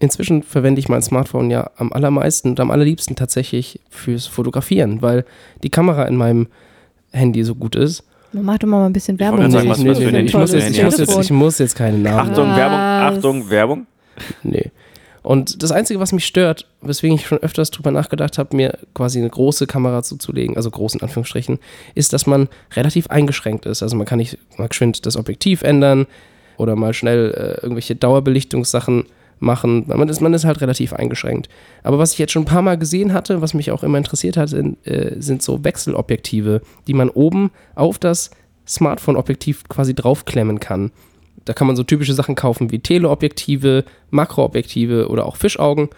[0.00, 5.24] Inzwischen verwende ich mein Smartphone ja am allermeisten und am allerliebsten tatsächlich fürs Fotografieren, weil
[5.62, 6.48] die Kamera in meinem
[7.12, 8.02] Handy so gut ist.
[8.32, 9.38] Mach doch mal ein bisschen Werbung.
[9.38, 11.16] gerade sagen, was Handy ich, muss jetzt, ich, muss jetzt?
[11.16, 12.56] ich muss jetzt keine Namen Achtung, Was?
[12.56, 13.86] Werbung, Achtung, Werbung.
[14.42, 14.72] Nee.
[15.24, 19.18] Und das Einzige, was mich stört, weswegen ich schon öfters drüber nachgedacht habe, mir quasi
[19.18, 21.58] eine große Kamera zuzulegen, also groß in Anführungsstrichen,
[21.94, 23.82] ist, dass man relativ eingeschränkt ist.
[23.82, 26.06] Also man kann nicht mal geschwind das Objektiv ändern
[26.58, 29.06] oder mal schnell äh, irgendwelche Dauerbelichtungssachen
[29.38, 29.84] machen.
[29.86, 31.48] Man ist, man ist halt relativ eingeschränkt.
[31.82, 34.36] Aber was ich jetzt schon ein paar Mal gesehen hatte, was mich auch immer interessiert
[34.36, 38.30] hat, sind, äh, sind so Wechselobjektive, die man oben auf das
[38.68, 40.90] Smartphone-Objektiv quasi draufklemmen kann.
[41.44, 45.88] Da kann man so typische Sachen kaufen wie Teleobjektive, Makroobjektive oder auch Fischaugen.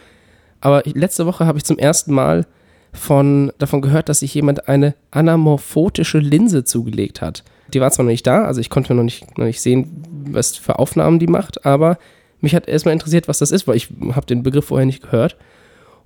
[0.60, 2.46] Aber letzte Woche habe ich zum ersten Mal
[2.92, 7.44] von, davon gehört, dass sich jemand eine anamorphotische Linse zugelegt hat.
[7.72, 10.56] Die war zwar noch nicht da, also ich konnte noch nicht, noch nicht sehen, was
[10.56, 11.98] für Aufnahmen die macht, aber
[12.40, 15.36] mich hat erstmal interessiert, was das ist, weil ich habe den Begriff vorher nicht gehört.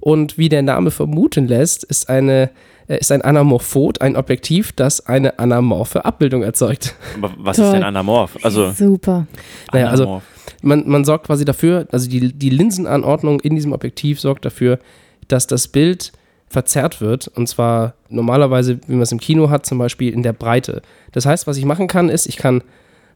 [0.00, 2.50] Und wie der Name vermuten lässt, ist, eine,
[2.88, 6.94] äh, ist ein Anamorphot ein Objektiv, das eine anamorphe Abbildung erzeugt.
[7.16, 7.66] Aber was Toll.
[7.66, 8.38] ist denn Anamorph?
[8.42, 9.26] Also, Super.
[9.72, 10.22] Naja, also
[10.62, 14.78] man, man sorgt quasi dafür, also die, die Linsenanordnung in diesem Objektiv sorgt dafür,
[15.28, 16.12] dass das Bild
[16.48, 17.28] verzerrt wird.
[17.28, 20.82] Und zwar normalerweise, wie man es im Kino hat, zum Beispiel in der Breite.
[21.12, 22.62] Das heißt, was ich machen kann, ist, ich kann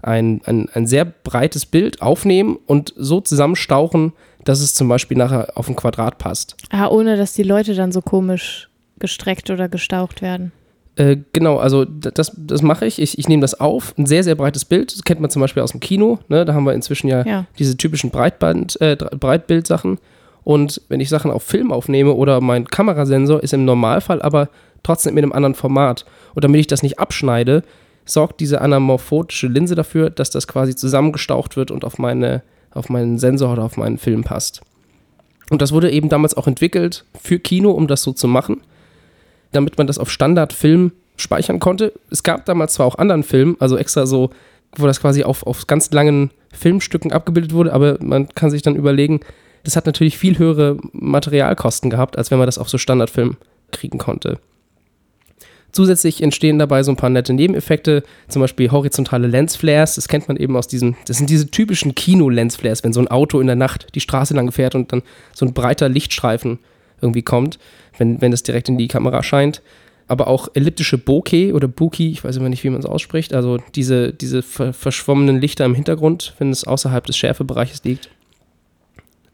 [0.03, 4.13] ein, ein, ein sehr breites Bild aufnehmen und so zusammenstauchen,
[4.45, 6.57] dass es zum Beispiel nachher auf ein Quadrat passt.
[6.71, 10.53] Ah, ohne dass die Leute dann so komisch gestreckt oder gestaucht werden.
[10.97, 13.01] Äh, genau, also das, das mache ich.
[13.01, 13.19] ich.
[13.19, 14.93] Ich nehme das auf, ein sehr, sehr breites Bild.
[14.95, 16.21] Das kennt man zum Beispiel aus dem Kino.
[16.29, 16.45] Ne?
[16.45, 17.47] Da haben wir inzwischen ja, Ja.
[17.59, 19.99] diese typischen Breitband, äh, Breitbildsachen.
[20.45, 24.51] Und wenn ich Sachen auf Film aufnehme oder mein Kamerasensor ist im Normalfall aber
[24.83, 26.05] trotzdem in einem anderen Format.
[26.35, 27.63] Und damit ich das nicht abschneide,
[28.05, 32.43] sorgt diese anamorphotische Linse dafür, dass das quasi zusammengestaucht wird und auf, meine,
[32.75, 34.63] auf meinen Sensor oder auf meinen Film passt.
[35.51, 38.61] Und das wurde eben damals auch entwickelt für Kino, um das so zu machen
[39.55, 41.93] damit man das auf Standardfilm speichern konnte.
[42.11, 44.31] Es gab damals zwar auch anderen Film, also extra so,
[44.77, 48.77] wo das quasi auf, auf ganz langen Filmstücken abgebildet wurde, aber man kann sich dann
[48.77, 49.21] überlegen,
[49.63, 53.37] das hat natürlich viel höhere Materialkosten gehabt, als wenn man das auf so Standardfilm
[53.71, 54.39] kriegen konnte.
[55.75, 59.97] Zusätzlich entstehen dabei so ein paar nette Nebeneffekte, zum Beispiel horizontale Lensflares.
[59.97, 63.41] Das kennt man eben aus diesen, das sind diese typischen Kino-Lensflares, wenn so ein Auto
[63.41, 65.03] in der Nacht die Straße lang fährt und dann
[65.35, 66.61] so ein breiter Lichtstreifen
[67.01, 67.59] irgendwie kommt,
[67.99, 69.63] wenn, wenn das direkt in die Kamera scheint.
[70.07, 73.59] Aber auch elliptische Bokeh oder Buki, ich weiß immer nicht, wie man es ausspricht, also
[73.75, 78.11] diese, diese ver verschwommenen Lichter im Hintergrund, wenn es außerhalb des Schärfebereiches liegt.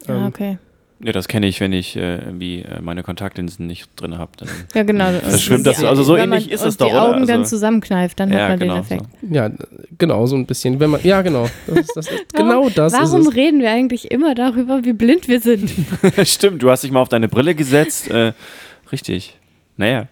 [0.07, 0.57] Ah, Ähm, okay.
[1.03, 4.31] Ja, das kenne ich, wenn ich äh, irgendwie äh, meine Kontaktlinsen nicht drin habe.
[4.75, 5.09] Ja, genau.
[5.11, 5.87] Verschwimmt Und das so?
[5.87, 7.03] Also so wenn man- ähnlich ist es doch, die oder?
[7.15, 8.73] Augen dann Also- zusammenkneift, dann Ja, hat man genau.
[8.75, 9.05] den Effekt.
[9.29, 9.49] Ja,
[9.97, 10.79] genau, so ein bisschen.
[10.79, 11.47] Wenn man, ja, genau.
[11.67, 13.35] Das das genau das Warum ist es.
[13.35, 15.69] reden wir eigentlich immer darüber, wie blind wir sind?
[15.69, 16.09] So.
[16.25, 18.09] Stimmt, du hast dich mal auf deine Brille gesetzt.
[18.11, 18.33] Äh,
[18.91, 19.37] richtig.
[19.77, 20.07] Naja,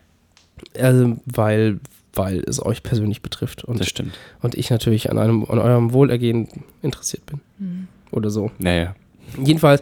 [0.79, 1.79] Also, weil,
[2.13, 4.17] weil es euch persönlich betrifft und, das stimmt.
[4.41, 6.47] und ich natürlich an, einem, an eurem Wohlergehen
[6.81, 7.39] interessiert bin.
[7.59, 7.87] Mhm.
[8.11, 8.49] Oder so.
[8.57, 8.95] Naja.
[9.37, 9.81] Jedenfalls,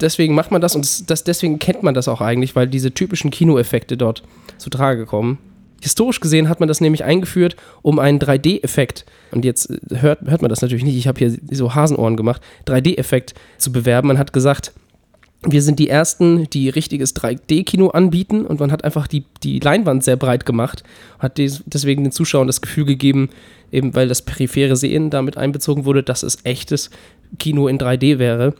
[0.00, 2.92] deswegen macht man das und das, das, deswegen kennt man das auch eigentlich, weil diese
[2.92, 4.22] typischen Kinoeffekte dort
[4.58, 5.38] zu Trage kommen.
[5.82, 10.42] Historisch gesehen hat man das nämlich eingeführt, um einen 3D-Effekt, und jetzt äh, hört, hört
[10.42, 14.08] man das natürlich nicht, ich habe hier so Hasenohren gemacht, 3D-Effekt zu bewerben.
[14.08, 14.72] Man hat gesagt,
[15.42, 20.04] wir sind die Ersten, die richtiges 3D-Kino anbieten und man hat einfach die, die Leinwand
[20.04, 20.82] sehr breit gemacht,
[21.18, 23.30] hat des, deswegen den Zuschauern das Gefühl gegeben,
[23.72, 26.90] eben weil das periphere Sehen damit einbezogen wurde, dass es echtes
[27.38, 28.54] Kino in 3D wäre.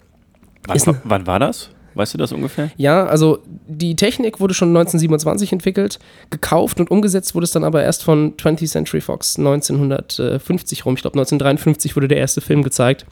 [0.67, 1.71] Wann, ein- wann war das?
[1.95, 2.71] Weißt du das ungefähr?
[2.77, 5.99] Ja, also die Technik wurde schon 1927 entwickelt,
[6.31, 10.95] gekauft und umgesetzt wurde es dann aber erst von 20th Century Fox 1950 rum.
[10.95, 13.07] Ich glaube 1953 wurde der erste Film gezeigt.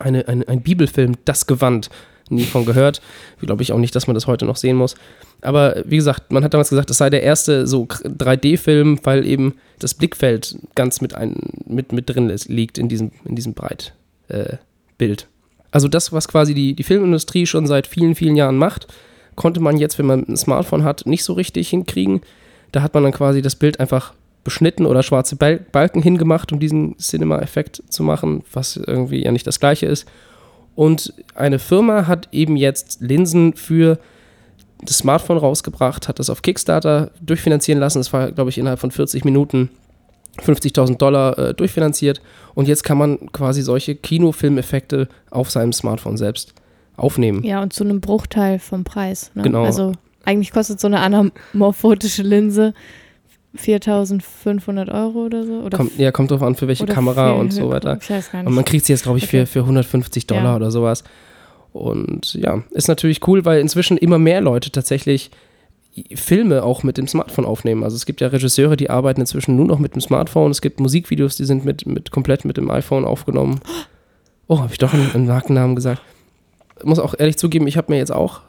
[0.00, 1.90] Eine, eine, ein Bibelfilm, Das Gewand.
[2.28, 3.02] Nie von gehört.
[3.40, 4.94] Glaube ich auch nicht, dass man das heute noch sehen muss.
[5.42, 9.54] Aber wie gesagt, man hat damals gesagt, es sei der erste so 3D-Film, weil eben
[9.80, 13.92] das Blickfeld ganz mit, ein, mit, mit drin liegt in diesem, in diesem Breitbild.
[14.28, 14.56] Äh,
[14.98, 15.26] Bild.
[15.72, 18.86] Also das, was quasi die, die Filmindustrie schon seit vielen, vielen Jahren macht,
[19.34, 22.20] konnte man jetzt, wenn man ein Smartphone hat, nicht so richtig hinkriegen.
[22.70, 26.60] Da hat man dann quasi das Bild einfach beschnitten oder schwarze Bal Balken hingemacht, um
[26.60, 30.06] diesen Cinema-Effekt zu machen, was irgendwie ja nicht das gleiche ist.
[30.74, 33.98] Und eine Firma hat eben jetzt Linsen für
[34.82, 37.98] das Smartphone rausgebracht, hat das auf Kickstarter durchfinanzieren lassen.
[37.98, 39.70] Das war, glaube ich, innerhalb von 40 Minuten
[40.38, 42.20] 50.000 Dollar äh, durchfinanziert.
[42.54, 46.54] Und jetzt kann man quasi solche Kinofilmeffekte auf seinem Smartphone selbst
[46.96, 47.42] aufnehmen.
[47.44, 49.30] Ja, und zu einem Bruchteil vom Preis.
[49.34, 49.42] Ne?
[49.42, 49.64] Genau.
[49.64, 49.92] Also
[50.24, 52.74] eigentlich kostet so eine anamorphotische Linse
[53.56, 55.52] 4.500 Euro oder so.
[55.60, 57.98] Oder Kommt, ja, kommt drauf an, für welche Kamera und so weiter.
[58.44, 59.46] Und man kriegt sie jetzt, glaube ich, Okay.
[59.46, 60.56] für, für 150 Dollar Ja.
[60.56, 61.04] oder sowas.
[61.72, 65.30] Und ja, ist natürlich cool, weil inzwischen immer mehr Leute tatsächlich
[66.14, 67.84] Filme auch mit dem Smartphone aufnehmen.
[67.84, 70.50] Also es gibt ja Regisseure, die arbeiten inzwischen nur noch mit dem Smartphone.
[70.50, 73.60] Es gibt Musikvideos, die sind mit, mit komplett mit dem iPhone aufgenommen.
[74.48, 76.00] Oh, habe ich doch einen, einen Markennamen gesagt.
[76.82, 78.40] Muss auch ehrlich zugeben, ich habe mir jetzt auch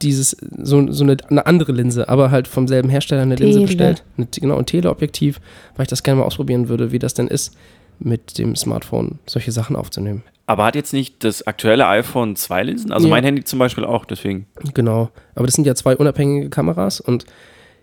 [0.00, 3.66] dieses, so, so eine, eine andere Linse, aber halt vom selben Hersteller eine Linse Tele.
[3.66, 4.04] bestellt.
[4.16, 5.40] Eine, genau, ein Teleobjektiv,
[5.76, 7.56] weil ich das gerne mal ausprobieren würde, wie das denn ist,
[7.98, 10.22] mit dem Smartphone solche Sachen aufzunehmen.
[10.48, 12.90] Aber hat jetzt nicht das aktuelle iPhone zwei Linsen?
[12.90, 13.10] Also Ja.
[13.14, 14.46] mein Handy zum Beispiel auch, deswegen.
[14.72, 15.10] Genau.
[15.34, 17.26] Aber das sind ja zwei unabhängige Kameras und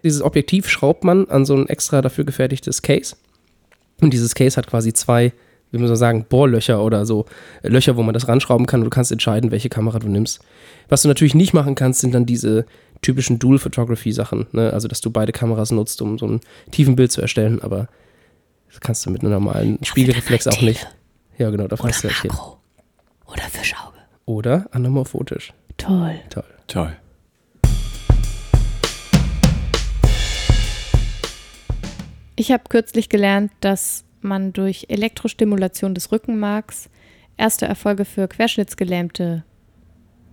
[0.04, 3.16] dieses Objektiv schraubt man an so ein extra dafür gefertigtes Case.
[4.02, 5.32] Und dieses Case hat quasi zwei,
[5.72, 7.26] wie man so sagen, Bohrlöcher oder so
[7.62, 10.40] äh, Löcher, wo man das ranschrauben kann und du kannst entscheiden, welche Kamera du nimmst.
[10.90, 12.66] Was du natürlich nicht machen kannst, sind dann diese
[13.04, 14.74] typischen Dual Photography Sachen, ne?
[14.74, 16.40] also dass du beide Kameras nutzt, um so ein
[16.72, 17.90] tiefen Bild zu erstellen, aber
[18.70, 20.88] das kannst du mit einer normalen Spiegelreflex auch nicht.
[21.38, 22.34] Ja, genau, dafür hast du halt Tele.
[23.26, 23.98] Oder Fischauge.
[24.26, 25.54] Oder anamorphotisch.
[25.78, 26.20] Toll.
[26.30, 26.44] Toll.
[26.68, 26.96] Toll.
[32.36, 36.90] Ich habe kürzlich gelernt, dass man durch Elektrostimulation des Rückenmarks
[37.38, 39.44] erste Erfolge für Querschnittsgelähmte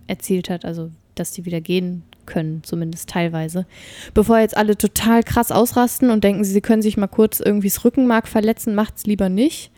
[0.07, 3.65] erzielt hat, also dass die wieder gehen können, zumindest teilweise.
[4.13, 7.83] Bevor jetzt alle total krass ausrasten und denken, sie können sich mal kurz irgendwie das
[7.85, 9.71] Rückenmark verletzen, macht's lieber nicht,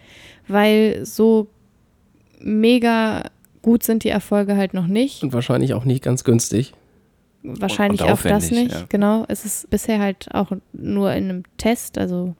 [0.47, 1.47] weil so
[2.45, 3.23] mega
[3.61, 5.23] gut sind die Erfolge halt noch nicht.
[5.23, 6.73] Und wahrscheinlich auch nicht ganz günstig.
[7.43, 8.71] Wahrscheinlich und auch das nicht.
[8.71, 8.85] ja.
[8.89, 12.35] Genau, es ist bisher halt auch nur in einem Test, also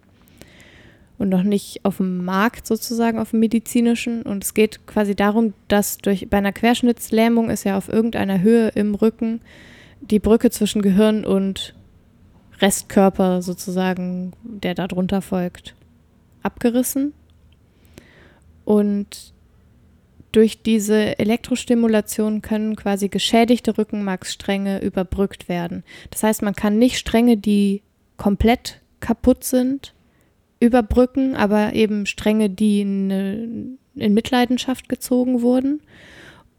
[1.18, 4.22] und noch nicht auf dem Markt sozusagen, auf dem medizinischen.
[4.24, 8.70] Und es geht quasi darum, dass durch bei einer Querschnittslähmung ist ja auf irgendeiner Höhe
[8.70, 9.42] im Rücken
[10.02, 11.74] die Brücke zwischen Gehirn und
[12.60, 15.74] Restkörper sozusagen, der darunter folgt,
[16.44, 17.14] abgerissen.
[18.66, 19.34] Und
[20.36, 25.84] durch diese Elektrostimulation können quasi geschädigte Rückenmarksstränge überbrückt werden.
[26.10, 27.82] Das heißt, man kann nicht Stränge, die
[28.18, 29.94] komplett kaputt sind,
[30.60, 35.82] überbrücken, aber eben Stränge, die in, in Mitleidenschaft gezogen wurden.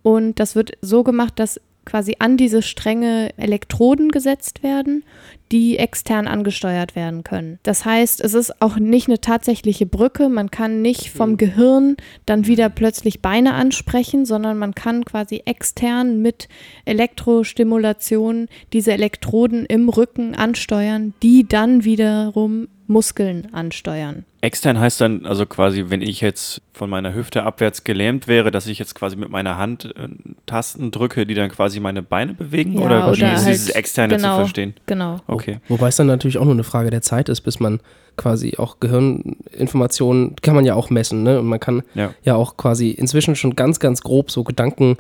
[0.02, 5.04] Und das wird so gemacht, dass quasi an diese Stränge Elektroden gesetzt werden,
[5.52, 7.58] die extern angesteuert werden können.
[7.62, 10.28] Das heißt, es ist auch nicht eine tatsächliche Brücke.
[10.28, 11.36] Man kann nicht vom Mhm.
[11.36, 16.48] Gehirn dann wieder plötzlich Beine ansprechen, sondern man kann quasi extern mit
[16.84, 24.24] Elektrostimulation diese Elektroden im Rücken ansteuern, die dann wiederum Muskeln ansteuern.
[24.42, 28.68] Extern heißt dann also quasi, wenn ich jetzt von meiner Hüfte abwärts gelähmt wäre, dass
[28.68, 30.08] ich jetzt quasi mit meiner Hand äh,
[30.46, 32.74] Tasten drücke, die dann quasi meine Beine bewegen?
[32.74, 34.34] Ja, oder wie oder ist halt- dieses Externe genau.
[34.34, 34.74] zu verstehen?
[34.86, 35.16] Genau.
[35.26, 35.35] Okay.
[35.68, 37.80] Wobei es dann natürlich auch nur eine Frage der Zeit ist, bis man
[38.16, 41.38] quasi auch Gehirninformationen kann man ja auch messen, ne?
[41.38, 42.14] Und man kann Ja.
[42.22, 44.96] ja auch quasi inzwischen schon ganz, ganz grob so Gedanken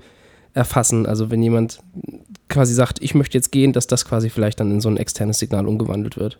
[0.54, 1.06] erfassen.
[1.06, 1.80] Also wenn jemand
[2.48, 5.38] quasi sagt, ich möchte jetzt gehen, dass das quasi vielleicht dann in so ein externes
[5.38, 6.38] Signal umgewandelt wird.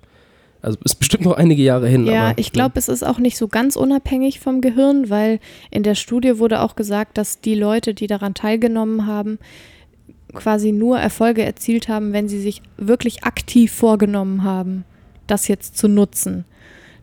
[0.63, 2.07] Also ist bestimmt noch einige Jahre hin.
[2.07, 5.39] Ja, aber, ich glaube, es ist auch nicht so ganz unabhängig vom Gehirn, weil
[5.71, 9.39] in der Studie wurde auch gesagt, dass die Leute, die daran teilgenommen haben,
[10.37, 14.85] quasi nur Erfolge erzielt haben, wenn sie sich wirklich aktiv vorgenommen haben,
[15.27, 16.45] das jetzt zu nutzen.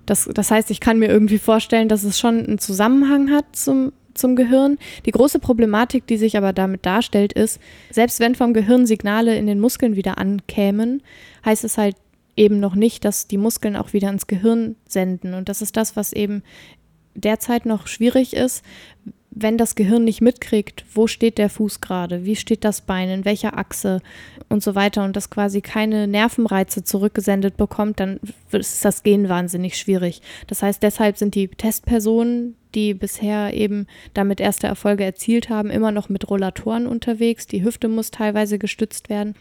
[0.06, 3.94] Das, das heißt, ich kann mir irgendwie vorstellen, dass es schon einen Zusammenhang hat zum,
[4.14, 4.78] zum Gehirn.
[5.06, 9.48] Die große Problematik, die sich aber damit darstellt, ist, selbst wenn vom Gehirn Signale in
[9.48, 11.02] den Muskeln wieder ankämen,
[11.46, 11.96] heißt es halt
[12.36, 15.34] eben noch nicht, dass die Muskeln auch wieder ins Gehirn senden.
[15.34, 16.44] Und das ist das, was eben
[17.16, 18.64] derzeit noch schwierig ist,
[19.36, 23.26] wenn das Gehirn nicht mitkriegt, wo steht der Fuß gerade, wie steht das Bein, in
[23.26, 24.02] welcher Achse
[24.50, 28.20] und so weiter und das quasi keine Nervenreize zurückgesendet bekommt, dann
[28.52, 30.22] ist das Gehen wahnsinnig schwierig.
[30.48, 35.92] Das heißt, deshalb sind die Testpersonen, die bisher eben damit erste Erfolge erzielt haben, immer
[35.92, 37.48] noch mit Rollatoren unterwegs.
[37.48, 39.36] Die Hüfte muss teilweise gestützt werden.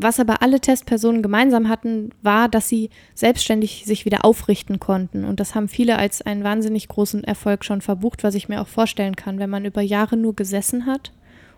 [0.00, 5.24] Was aber alle Testpersonen gemeinsam hatten, war, dass sie selbstständig sich wieder aufrichten konnten.
[5.24, 8.68] Und das haben viele als einen wahnsinnig großen Erfolg schon verbucht, was ich mir auch
[8.68, 11.12] vorstellen kann, wenn man über Jahre nur gesessen hat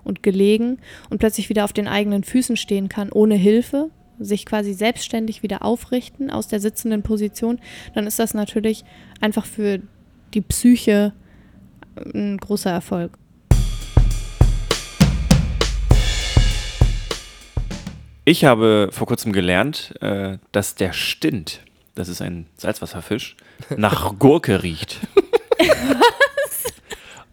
[0.05, 0.79] und gelegen
[1.11, 5.63] und plötzlich wieder auf den eigenen Füßen stehen kann, ohne Hilfe, sich quasi selbstständig wieder
[5.63, 7.59] aufrichten aus der sitzenden Position,
[7.95, 8.85] dann ist das natürlich
[9.21, 9.81] einfach für
[10.33, 11.13] die Psyche
[12.15, 13.20] ein großer Erfolg.
[18.31, 21.63] Ich habe vor kurzem gelernt, äh, dass der Stint,
[21.97, 23.35] das ist ein Salzwasserfisch,
[23.77, 25.01] nach Gurke riecht.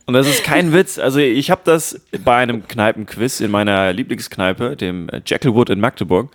[0.08, 0.98] Und das ist kein Witz.
[0.98, 6.32] Also ich habe das bei einem Kneipenquiz in meiner Lieblingskneipe, dem Jackalwood in Magdeburg,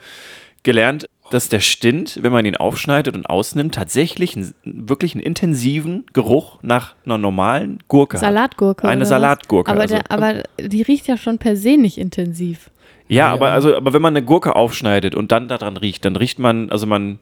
[0.63, 6.07] gelernt, dass der Stint, wenn man ihn aufschneidet und ausnimmt, tatsächlich einen, wirklich einen intensiven
[6.13, 8.21] Geruch nach einer normalen Gurke hat.
[8.21, 8.87] Salatgurke.
[8.87, 9.09] Eine oder was?
[9.09, 12.71] Salatgurke, Aber, also- der, aber die riecht ja schon per se nicht intensiv.
[13.13, 13.33] Ja, Ja.
[13.33, 16.71] aber also, aber wenn man eine Gurke aufschneidet und dann daran riecht, dann riecht man,
[16.71, 17.19] also man,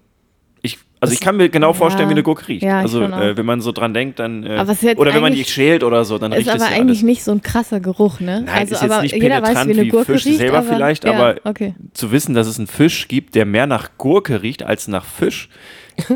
[0.63, 2.11] ich, also ich kann mir genau vorstellen, Ja.
[2.11, 2.63] wie eine Gurke riecht.
[2.63, 5.33] Ja, also äh, wenn man so dran denkt, dann äh, Aber ist oder wenn man
[5.33, 7.03] die schält oder so, dann Ist riecht aber es ja eigentlich alles.
[7.03, 8.43] nicht so ein krasser Geruch, ne?
[8.43, 10.39] Nein, also, ist jetzt aber nicht jeder weiß, wie eine Gurke Fisch riecht.
[10.39, 11.75] selber aber, vielleicht, aber okay.
[11.95, 15.49] Zu wissen, dass es einen Fisch gibt, der mehr nach Gurke riecht als nach Fisch,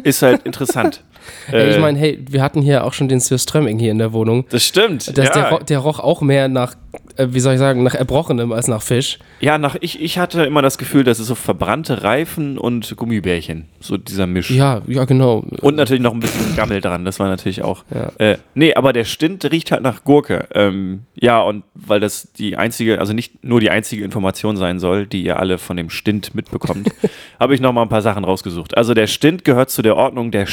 [0.03, 1.03] ist halt interessant.
[1.51, 3.99] Ey, ich Äh, meine, hey, wir hatten hier auch schon den Sir Strömming hier in
[3.99, 4.47] der Wohnung.
[4.51, 5.17] das stimmt.
[5.17, 5.51] Das, ja.
[5.51, 6.75] der, der roch auch mehr nach,
[7.17, 9.19] äh, wie soll ich sagen, nach Erbrochenem als nach Fisch.
[9.41, 13.67] ja, nach ich, ich hatte immer das Gefühl, das ist so verbrannte Reifen und Gummibärchen,
[13.81, 14.51] so dieser Misch.
[14.51, 15.45] Ja, ja, genau.
[15.61, 17.85] Und natürlich noch ein bisschen Gammel dran, das war natürlich auch.
[17.95, 18.13] Ja.
[18.19, 20.49] Äh, nee, aber der Stint riecht halt nach Gurke.
[20.55, 25.07] Ähm, ja, und weil das die einzige, also nicht nur die einzige Information sein soll,
[25.07, 26.89] die ihr alle von dem Stint mitbekommt,
[27.41, 28.77] habe ich noch mal ein paar Sachen rausgesucht.
[28.77, 30.47] Also der Stint gehört zu der Ordnung der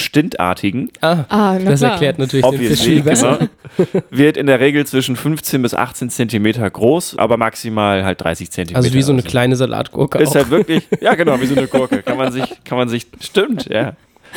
[0.62, 0.90] Stintartigen.
[1.02, 1.92] Ah, Ah, na das klar.
[1.94, 3.40] erklärt natürlich den Fisch Obviously, viel besser.
[3.78, 4.04] genau.
[4.10, 8.78] Wird in der Regel zwischen 15 bis 18 Zentimeter groß, aber maximal halt 30 Zentimeter.
[8.84, 10.36] Also wie so eine Also kleine Salatgurke ist auch.
[10.36, 12.04] halt wirklich, ja genau, wie so eine Gurke.
[12.04, 13.94] Kann man sich, kann man sich, stimmt, ja.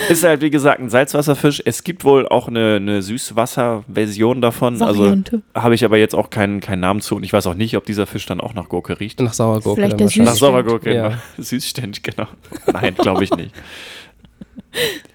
[0.08, 1.62] Ist halt wie gesagt ein Salzwasserfisch.
[1.64, 4.80] Es gibt wohl auch eine, eine Süßwasser-Version davon.
[4.80, 5.42] Variante.
[5.52, 7.76] Also habe ich aber jetzt auch keinen, keinen Namen zu und ich weiß auch nicht,
[7.76, 9.20] ob dieser Fisch dann auch nach Gurke riecht.
[9.20, 9.76] Nach Sauergurke.
[9.76, 10.32] Vielleicht dann der wahrscheinlich.
[10.32, 10.36] Nach.
[10.38, 11.08] Sauergurke, Ja.
[11.10, 11.20] genau.
[11.38, 12.26] Süßständig, genau.
[12.72, 13.54] Nein, glaube ich nicht.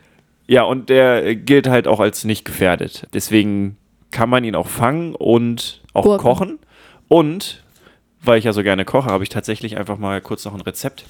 [0.49, 3.05] Ja, und der gilt halt auch als nicht gefährdet.
[3.13, 3.77] Deswegen
[4.09, 6.23] kann man ihn auch fangen und auch Gurken.
[6.23, 6.59] kochen.
[7.07, 7.63] Und,
[8.23, 11.05] weil ich ja so gerne koche, habe ich tatsächlich einfach mal kurz noch ein Rezept,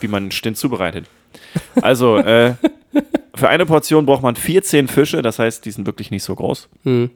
[0.00, 1.06] wie man einen Stint zubereitet.
[1.80, 2.56] Also, äh,
[3.34, 6.68] für eine Portion braucht man 14 Fische, das heißt, die sind wirklich nicht so groß.
[6.82, 7.08] Hm.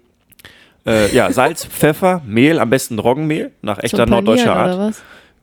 [0.87, 4.95] Äh, ja, Salz, Pfeffer, Mehl, am besten Roggenmehl, nach echter Zum norddeutscher Art.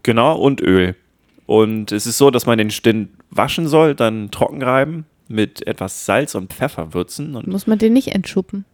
[0.02, 0.96] Genau, und Öl.
[1.46, 6.06] Und es ist so, dass man den Stint waschen soll, dann trocken reiben, mit etwas
[6.06, 7.36] Salz und Pfeffer würzen.
[7.36, 8.66] Und Muss man den nicht entschuppen?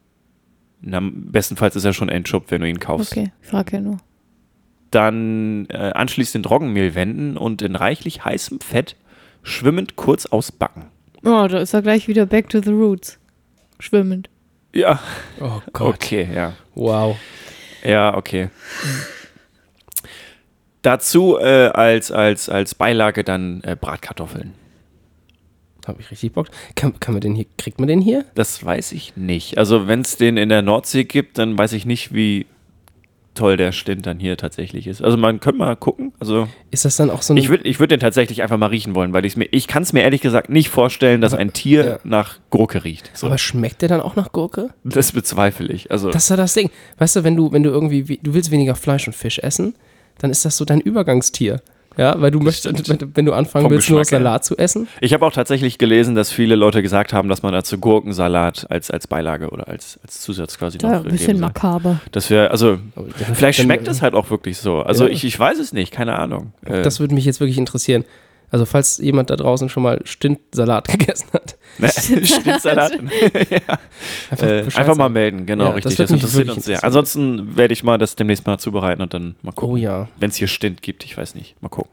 [0.84, 3.12] na, bestenfalls ist er schon entschuppt, wenn du ihn kaufst.
[3.12, 3.98] Okay, ich frage ja nur.
[4.90, 8.96] Dann äh, anschließend in Roggenmehl wenden und in reichlich heißem Fett
[9.44, 10.86] schwimmend kurz ausbacken.
[11.24, 13.20] Oh, da ist er gleich wieder back to the roots.
[13.80, 14.30] Schwimmend.
[14.74, 15.00] Ja,
[15.40, 15.96] Oh Gott.
[15.96, 16.54] okay, ja.
[16.76, 17.18] Wow.
[17.84, 18.50] Ja, okay.
[20.82, 24.54] Dazu äh, als, als, als Beilage dann äh, Bratkartoffeln.
[25.88, 26.48] Habe ich richtig Bock.
[26.76, 28.26] Kann, kann man den hier, kriegt man den hier?
[28.36, 29.58] Das weiß ich nicht.
[29.58, 32.46] Also wenn es den in der Nordsee gibt, dann weiß ich nicht, wie
[33.34, 35.02] toll der Stint dann hier tatsächlich ist.
[35.02, 36.14] Also man könnte mal gucken.
[36.20, 37.40] Also Ist das dann auch so eine.
[37.40, 39.84] ich würde ich würd den tatsächlich einfach mal riechen wollen, weil ich's mir, ich kann
[39.84, 42.00] es mir ehrlich gesagt nicht vorstellen, dass ein Tier ja.
[42.04, 43.10] nach Gurke riecht.
[43.14, 44.70] So, aber schmeckt der dann auch nach Gurke?
[44.84, 45.92] das bezweifle ich.
[45.92, 46.70] Also Das ist ja das Ding.
[46.98, 49.76] Weißt du, wenn du, wenn du irgendwie, du willst weniger Fleisch und Fisch essen,
[50.20, 51.62] dann ist das so dein Übergangstier.
[51.98, 54.26] Ja, weil du möchtest, wenn, du- anfangen willst, nur Geschmack her.
[54.26, 54.88] Salat zu essen.
[55.02, 58.90] ich habe auch tatsächlich gelesen, dass viele Leute gesagt haben, dass man dazu Gurkensalat als,
[58.90, 62.00] als Beilage oder als, als Zusatz quasi Da, noch ein bisschen makaber.
[62.14, 62.80] Das wäre, also
[63.34, 64.80] vielleicht Dann- schmeckt es halt auch wirklich so.
[64.82, 65.12] Also Ja.
[65.12, 66.54] ich, ich weiß es nicht, keine Ahnung.
[66.66, 68.06] Äh, Das würde mich jetzt wirklich interessieren.
[68.52, 71.90] Also, falls jemand da draußen schon mal Stintsalat gegessen hat, ne?
[72.26, 72.92] Stintsalat.
[73.50, 73.80] ja.
[74.30, 75.98] einfach, äh, einfach mal melden, genau, Ja, das richtig.
[75.98, 76.84] Das, mich interessiert uns sehr.
[76.84, 79.74] Ansonsten werde ich mal das demnächst mal zubereiten und dann mal gucken.
[79.74, 80.10] Oh ja.
[80.18, 81.56] Wenn es hier Stint gibt, ich weiß nicht.
[81.62, 81.92] Mal gucken.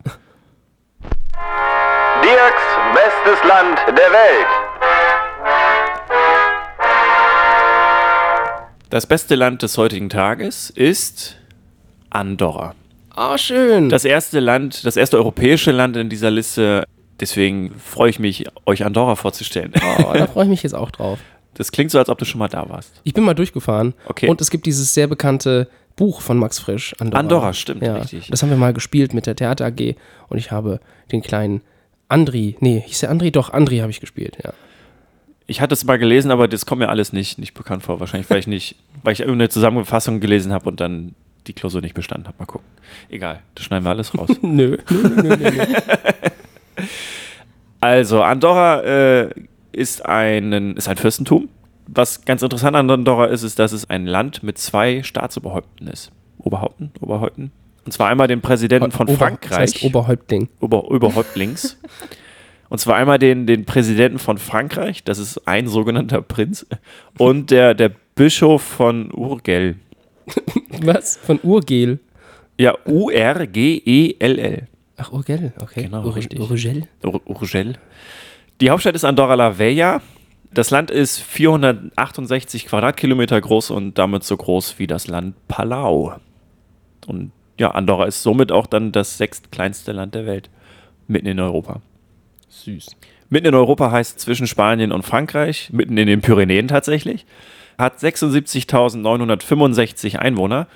[2.22, 4.46] Dirks bestes Land der Welt.
[8.90, 11.36] Das beste Land des heutigen Tages ist
[12.10, 12.74] Andorra.
[13.20, 13.88] Oh, schön.
[13.88, 16.84] Das erste Land, das erste europäische Land in dieser Liste.
[17.18, 19.72] Deswegen freue ich mich, euch Andorra vorzustellen.
[19.74, 21.18] oh, da freue ich mich jetzt auch drauf.
[21.54, 23.00] Das klingt so, als ob du schon mal da warst.
[23.02, 23.94] Ich bin mal durchgefahren.
[24.06, 24.28] Okay.
[24.28, 27.20] Und es gibt dieses sehr bekannte Buch von Max Frisch, Andorra.
[27.20, 28.28] Andorra, stimmt, ja, richtig.
[28.30, 29.96] Das haben wir mal gespielt mit der Theater AG
[30.28, 30.78] und ich habe
[31.10, 31.62] den kleinen
[32.08, 33.32] Andri, nee, hieß der Andri?
[33.32, 34.52] Doch, Andri habe ich gespielt, ja.
[35.48, 37.98] Ich hatte es mal gelesen, aber das kommt mir alles nicht, nicht bekannt vor.
[37.98, 41.14] Wahrscheinlich, weil ich nicht, weil ich irgendeine Zusammenfassung gelesen habe und dann
[41.48, 42.36] die Klausur nicht bestanden habe.
[42.38, 42.66] Mal gucken.
[43.08, 44.28] Egal, das schneiden wir alles raus.
[44.42, 44.76] Nö.
[47.80, 49.30] Also, Andorra äh,
[49.72, 51.48] ist, ein, ist ein Fürstentum.
[51.86, 56.10] Was ganz interessant an Andorra ist, ist, dass es ein Land mit zwei Staatsoberhäupten ist.
[56.38, 56.90] Oberhaupten?
[57.00, 57.52] Oberhäupten?
[57.84, 59.48] Und zwar einmal den Präsidenten von Ober- Frankreich.
[59.50, 60.48] Das heißt Oberhäuptling.
[60.60, 61.78] Ober, Oberhäuptlings.
[62.68, 66.66] Und zwar einmal den, den Präsidenten von Frankreich, das ist ein sogenannter Prinz,
[67.16, 69.76] und der, der Bischof von Urgell.
[70.82, 71.16] Was?
[71.16, 71.98] Von Urgel.
[72.58, 74.66] Ja, U-R-G-E-L-L.
[74.96, 75.84] Ach, Urgel, okay.
[75.84, 76.40] Genau, Ur richtig.
[76.40, 76.88] Urgel.
[77.04, 77.78] Ur Urgell.
[78.60, 80.00] Die Hauptstadt ist Andorra la Vella.
[80.52, 86.16] Das Land ist 468 Quadratkilometer groß und damit so groß wie das Land Palau.
[87.06, 90.50] Und ja, Andorra ist somit auch dann das sechstkleinste Land der Welt.
[91.06, 91.80] Mitten in Europa.
[92.48, 92.96] Süß.
[93.30, 97.26] Mitten in Europa heißt zwischen Spanien und Frankreich, mitten in den Pyrenäen tatsächlich,
[97.78, 100.66] hat 76.965 Einwohner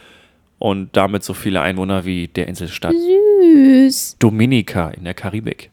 [0.58, 4.16] und damit so viele Einwohner wie der Inselstaat Süß.
[4.18, 5.70] Dominica in der Karibik.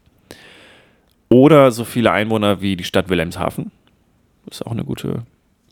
[1.30, 3.72] Oder so viele Einwohner wie die Stadt Wilhelmshaven.
[4.46, 5.22] Das ist auch eine gute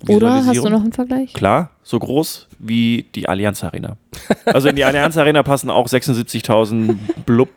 [0.07, 1.33] Oder hast du noch einen Vergleich?
[1.33, 3.97] Klar, so groß wie die Allianz Arena.
[4.45, 6.95] Also in die Allianz Arena passen auch 76.000
[7.25, 7.49] blub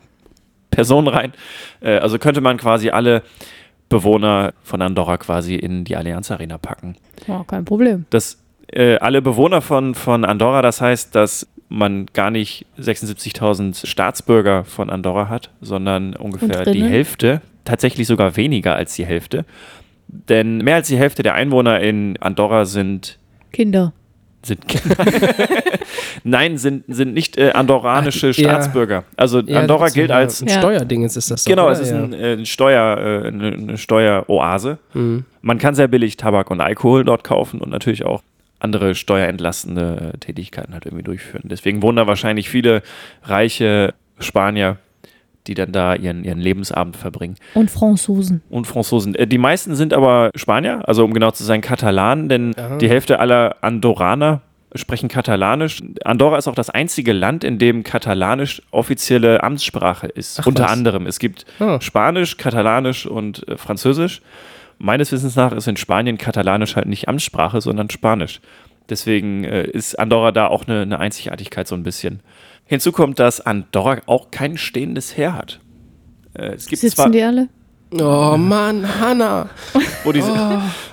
[0.71, 1.33] Personen rein.
[1.81, 3.23] Äh, also könnte man quasi alle
[3.91, 6.97] Bewohner von Andorra quasi in die Allianz Arena packen.
[7.27, 8.07] Ja, kein Problem.
[8.09, 8.39] Das,
[8.69, 14.91] äh, alle Bewohner von, von Andorra, das heißt, dass man gar nicht 76.000 Staatsbürger von
[14.91, 16.83] Andorra hat, sondern ungefähr die?
[16.83, 19.45] Hälfte, tatsächlich sogar weniger als die Hälfte.
[20.09, 23.19] Denn mehr als die Hälfte der Einwohner in Andorra sind
[23.53, 23.93] Kinder.
[24.43, 24.65] Sind
[26.25, 28.35] Nein, sind, sind nicht äh, andorranische Ach.
[28.35, 29.05] Staatsbürger.
[29.17, 30.59] Also Andorra gilt ein- als Ein Ja.
[30.59, 31.73] Steuerdingens ist das doch, Genau, oder?
[31.73, 34.79] es ist ein, äh, ein Steuer, äh, eine, eine Steueroase.
[34.95, 35.25] Mhm.
[35.43, 38.23] Man kann sehr billig Tabak und Alkohol dort kaufen und natürlich auch
[38.59, 41.43] andere steuerentlastende äh, Tätigkeiten halt irgendwie durchführen.
[41.45, 42.83] Deswegen wohnen da wahrscheinlich viele
[43.25, 44.77] reiche Spanier,
[45.51, 47.35] die dann da ihren, ihren Lebensabend verbringen.
[47.55, 48.41] Und Franzosen.
[48.49, 49.15] Und Franzosen.
[49.17, 52.79] Äh, Die meisten sind aber Spanier, also um genau zu sein Katalanen, denn Aha.
[52.79, 54.43] die Hälfte aller Andorraner
[54.77, 55.83] sprechen Katalanisch.
[56.05, 60.39] Andorra ist auch das einzige Land, in dem Katalanisch offizielle Amtssprache ist.
[60.41, 60.71] Ach, Unter was.
[60.73, 61.07] anderem.
[61.07, 61.81] Es gibt Ah.
[61.81, 64.23] Spanisch, Katalanisch und äh, Französisch.
[64.79, 68.41] Meines Wissens nach ist in Spanien Katalanisch halt nicht Amtssprache, sondern Spanisch.
[68.89, 72.21] Deswegen äh, ist Andorra da auch eine, eine Einzigartigkeit so ein bisschen.
[72.71, 75.59] Hinzu kommt, dass Andorra auch kein stehendes Heer hat.
[76.35, 77.49] Äh, es gibt zwar, Sitzen die alle?
[78.01, 79.49] Oh Mann, Hanna.
[80.05, 80.31] wo diese,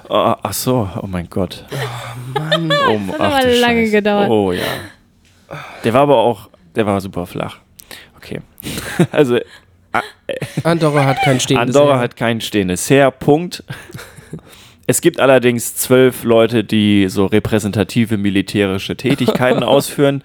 [0.10, 1.64] oh, ach so, oh mein Gott.
[2.34, 2.72] Mann.
[2.72, 3.92] Oh, hat ach aber lange Scheiße.
[3.92, 4.28] gedauert.
[4.28, 4.64] Oh ja.
[5.84, 7.58] Der war aber auch, der war super flach.
[8.18, 8.40] Okay.
[9.12, 9.38] Also
[10.64, 12.02] Andorra hat kein stehendes Andorra Heer.
[12.02, 13.64] hat kein stehendes Heer, Punkt.
[14.90, 20.24] Es gibt allerdings zwölf Leute, die so repräsentative militärische Tätigkeiten ausführen.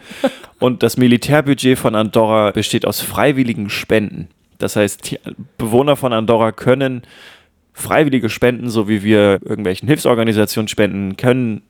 [0.61, 4.29] Und das Militärbudget von Andorra besteht aus freiwilligen Spenden.
[4.59, 5.19] Das heißt, die
[5.59, 7.03] Bewohner von Andorra können
[7.73, 11.63] freiwillige Spenden, so wie wir irgendwelchen Hilfsorganisationen spenden, können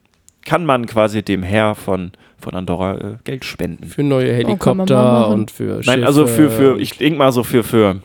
[0.44, 3.86] kann man quasi dem Herr von, von Andorra äh, Geld spenden.
[3.86, 5.32] Für neue Oh, Helikopter machen.
[5.32, 8.00] und für Nein, also für, Schiffe für ich denke mal so für, für,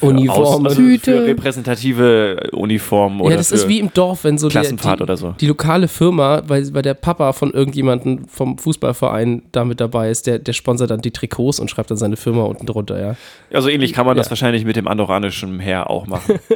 [0.00, 0.66] Uniformen.
[0.66, 4.52] also für repräsentative Uniformen oder ja, das für ist wie im Dorf, wenn so die,
[4.52, 5.34] Klassenfahrt die, oder so.
[5.40, 10.26] die lokale Firma, weil, weil der Papa von irgendjemandem vom Fußballverein da mit dabei ist,
[10.26, 13.16] der, der sponsert dann die Trikots und schreibt dann seine Firma unten drunter, ja.
[13.52, 14.30] Also ähnlich kann man das Ja.
[14.30, 16.38] wahrscheinlich mit dem andorranischen Heer auch machen.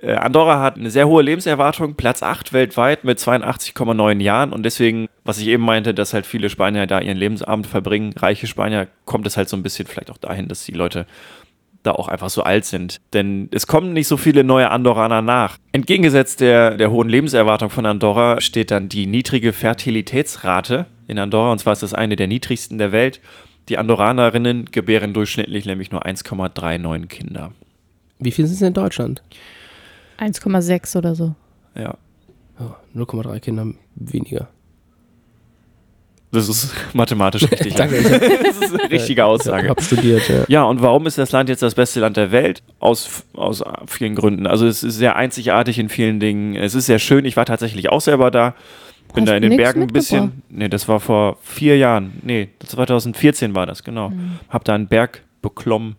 [0.00, 5.08] Äh, Andorra hat eine sehr hohe Lebenserwartung, Platz 8 weltweit mit 82,9 Jahren und deswegen,
[5.24, 9.26] was ich eben meinte, dass halt viele Spanier da ihren Lebensabend verbringen, reiche Spanier, kommt
[9.26, 11.06] es halt so ein bisschen vielleicht auch dahin, dass die Leute
[11.82, 13.00] da auch einfach so alt sind.
[13.12, 15.58] Denn es kommen nicht so viele neue Andorraner nach.
[15.72, 21.58] Entgegengesetzt der, der hohen Lebenserwartung von Andorra steht dann die niedrige Fertilitätsrate in Andorra und
[21.58, 23.20] zwar ist das eine der niedrigsten der Welt.
[23.68, 27.52] Die Andorranerinnen gebären durchschnittlich nämlich nur 1,39 Kinder.
[28.18, 29.22] Wie viel sind es in Deutschland?
[30.18, 31.34] 1,6 oder so.
[31.74, 31.96] Ja.
[32.60, 34.48] Oh, 0,3 Kinder weniger.
[36.32, 37.74] Das ist mathematisch richtig.
[37.76, 39.68] Danke, ich Das ist eine richtige Aussage.
[39.68, 40.44] habe studiert, ja.
[40.48, 42.62] Ja, und warum ist das Land jetzt das beste Land der Welt?
[42.78, 44.46] Aus, aus vielen Gründen.
[44.46, 46.56] Also es ist sehr einzigartig in vielen Dingen.
[46.56, 47.26] Es ist sehr schön.
[47.26, 48.54] Ich war tatsächlich auch selber da.
[49.14, 50.42] Bin Hast da in den Bergen ein bisschen.
[50.48, 52.12] Nee, das war vor vier Jahren.
[52.22, 54.08] Nee, 2014 war das, genau.
[54.08, 54.38] Mhm.
[54.48, 55.96] Hab da einen Berg beklommen.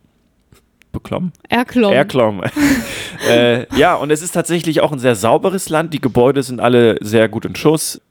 [0.91, 1.31] Beklommen?
[1.47, 1.95] Erklommen.
[1.95, 2.49] Erklommen.
[3.29, 5.93] äh, ja, und es ist tatsächlich auch ein sehr sauberes Land.
[5.93, 8.01] Die Gebäude sind alle sehr gut in Schuss.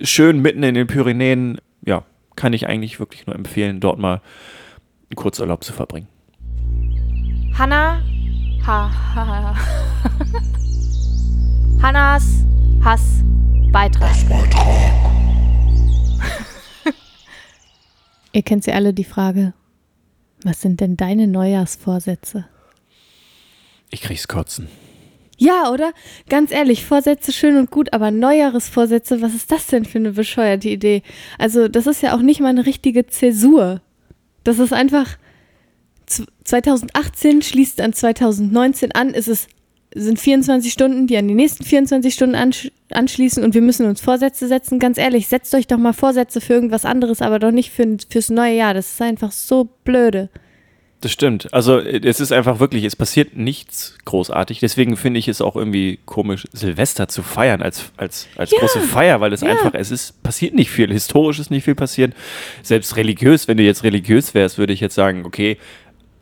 [0.00, 1.60] Schön mitten in den Pyrenäen.
[1.84, 2.04] Ja,
[2.36, 4.20] kann ich eigentlich wirklich nur empfehlen, dort mal
[5.10, 6.08] einen Kurzurlaub zu verbringen.
[7.56, 8.02] Hanna.
[8.66, 9.56] Ha, ha, ha.
[11.82, 12.44] Hannas
[12.84, 13.22] Hass
[13.72, 14.14] Beitrag.
[18.32, 19.54] Ihr kennt sie alle die Frage,
[20.42, 22.46] was sind denn deine Neujahrsvorsätze?
[23.90, 24.68] Ich krieg's kotzen.
[25.42, 25.94] Ja, oder?
[26.28, 30.68] Ganz ehrlich, Vorsätze schön und gut, aber Neujahresvorsätze, was ist das denn für eine bescheuerte
[30.68, 31.02] Idee?
[31.38, 33.80] Also, das ist ja auch nicht mal eine richtige Zäsur.
[34.44, 35.16] Das ist einfach
[36.04, 39.48] z- 2018 schließt an 2019 an, es ist
[39.94, 44.00] sind 24 Stunden, die an die nächsten 24 Stunden ansch anschließen und wir müssen uns
[44.00, 44.78] Vorsätze setzen.
[44.78, 48.28] Ganz ehrlich, setzt euch doch mal Vorsätze für irgendwas anderes, aber doch nicht für, fürs
[48.30, 48.74] neue Jahr.
[48.74, 50.28] Das ist einfach so blöde.
[51.02, 51.52] Das stimmt.
[51.54, 54.60] Also äh, es ist einfach wirklich, es passiert nichts großartig.
[54.60, 58.58] Deswegen finde ich es auch irgendwie komisch, Silvester zu feiern als, als, als Ja.
[58.60, 59.48] große Feier, weil es Ja.
[59.48, 60.92] einfach, es ist, passiert nicht viel.
[60.92, 62.12] Historisch ist nicht viel passiert.
[62.62, 65.56] Selbst religiös, wenn du jetzt religiös wärst, würde ich jetzt sagen, okay,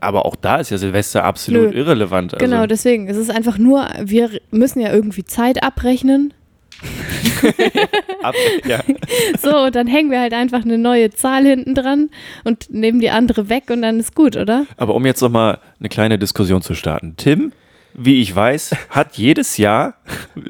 [0.01, 1.77] aber auch da ist ja Silvester absolut Nö.
[1.81, 2.35] irrelevant.
[2.35, 3.09] Also, Genau, deswegen.
[3.09, 6.33] Es ist einfach nur, wir müssen ja irgendwie Zeit abrechnen.
[8.23, 8.35] ab,
[8.67, 8.81] ja.
[9.41, 12.11] So, und dann hängen wir halt einfach eine neue Zahl hinten dran
[12.45, 14.67] und nehmen die andere weg und dann ist gut, oder?
[14.77, 17.15] Aber um jetzt nochmal eine kleine Diskussion zu starten.
[17.17, 17.53] Tim,
[18.01, 19.95] wie ich weiß, hat jedes Jahr,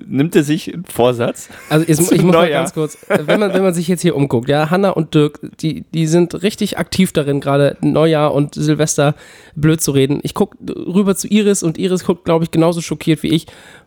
[0.06, 1.48] nimmt er sich einen Vorsatz.
[1.70, 2.62] Also jetzt, ich muss mal Neujahr.
[2.62, 5.84] ganz kurz, wenn man, wenn man sich jetzt hier umguckt, ja, Hanna und Dirk, die,
[5.94, 9.14] die sind richtig aktiv darin, gerade Neujahr und Silvester
[9.54, 10.20] blöd zu reden.
[10.22, 13.46] Ich gucke rüber zu Iris und Iris guckt, glaube ich, genauso schockiert wie ich,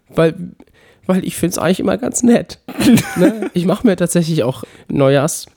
[0.10, 0.34] weil,
[1.06, 2.60] weil ich finde es eigentlich immer ganz nett.
[3.16, 3.50] ne?
[3.54, 5.48] Ich mache mir tatsächlich auch Neujahrs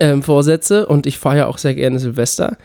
[0.00, 2.56] ähm, und ich feiere auch sehr gerne Silvester.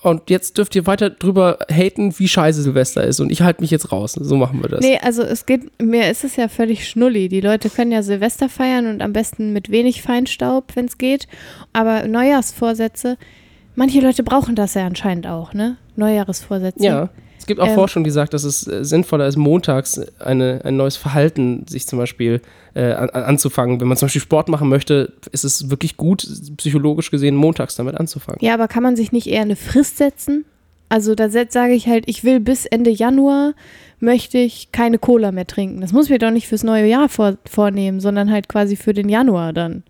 [0.00, 3.18] Und jetzt dürft ihr weiter drüber haten, wie scheiße Silvester ist.
[3.18, 4.12] Und ich halte mich jetzt raus.
[4.12, 4.80] So machen wir das.
[4.80, 7.28] Nee, also es geht, mir ist es ja völlig schnulli.
[7.28, 11.26] Die Leute können ja Silvester feiern und am besten mit wenig Feinstaub, wenn es geht.
[11.72, 13.18] Aber Neujahrsvorsätze,
[13.74, 15.76] manche Leute brauchen das ja anscheinend auch, ne?
[15.96, 16.84] Neujahresvorsätze.
[16.84, 17.10] Ja.
[17.48, 20.76] Es gibt auch Ähm, Forschung, die sagt, dass es äh, sinnvoller ist, montags eine, ein
[20.76, 22.42] neues Verhalten sich zum Beispiel
[22.74, 23.80] äh, an, an- anzufangen.
[23.80, 26.26] Wenn man zum Beispiel Sport machen möchte, ist es wirklich gut,
[26.58, 28.38] psychologisch gesehen, montags damit anzufangen.
[28.42, 30.44] Ja, aber kann man sich nicht eher eine Frist setzen?
[30.90, 33.54] Also da sage ich halt, ich will bis Ende Januar
[34.00, 35.80] möchte ich keine Cola mehr trinken.
[35.80, 38.92] Das muss ich mir doch nicht fürs neue Jahr vor, vornehmen, sondern halt quasi für
[38.94, 39.82] den Januar dann.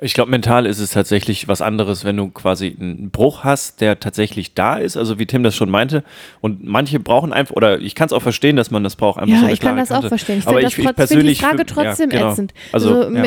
[0.00, 4.00] Ich glaube, mental ist es tatsächlich was anderes, wenn du quasi einen Bruch hast, der
[4.00, 6.02] tatsächlich da ist, also wie Tim das schon meinte.
[6.40, 9.18] Und manche brauchen einfach, oder ich kann es auch verstehen, dass man das braucht.
[9.18, 10.08] Einfach Ja, so ich kann das auch Kante.
[10.08, 10.38] verstehen.
[10.40, 12.32] Ich Aber finde das ich, ich finde die persönlich Frage trotzdem ja, genau.
[12.32, 12.54] ätzend.
[12.72, 13.24] Also, Also, ja.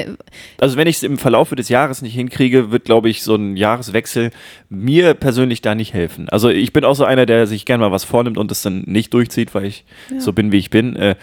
[0.59, 3.55] also wenn ich es im Verlaufe des Jahres nicht hinkriege, wird, glaube ich, so ein
[3.55, 4.31] Jahreswechsel
[4.69, 6.27] mir persönlich da nicht helfen.
[6.29, 8.83] Also ich bin auch so einer, der sich gerne mal was vornimmt und das dann
[8.87, 9.85] nicht durchzieht, weil ich
[10.19, 10.95] so bin, wie ich bin.
[10.95, 11.15] Äh,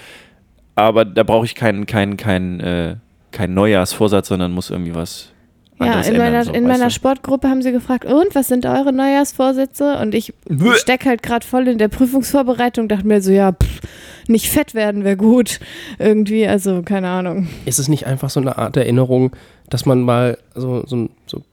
[0.75, 3.01] aber da brauche ich keinen keinen keinen
[3.33, 5.33] keinen Neujahrsvorsatz, sondern muss irgendwie was
[5.81, 6.91] Ja, in ändern, meiner, so, in meiner du?
[6.91, 9.99] Sportgruppe haben sie gefragt, und was sind eure Neujahrsvorsätze?
[9.99, 10.35] Und ich
[10.77, 13.81] stecke halt gerade voll in der Prüfungsvorbereitung, dachte mir so, ja, pff,
[14.29, 15.61] nicht fett werden wäre gut.
[15.99, 17.49] Irgendwie, also keine Ahnung.
[17.65, 19.35] Ist es nicht einfach so eine Art Erinnerung,
[19.71, 21.09] dass man mal so, so, so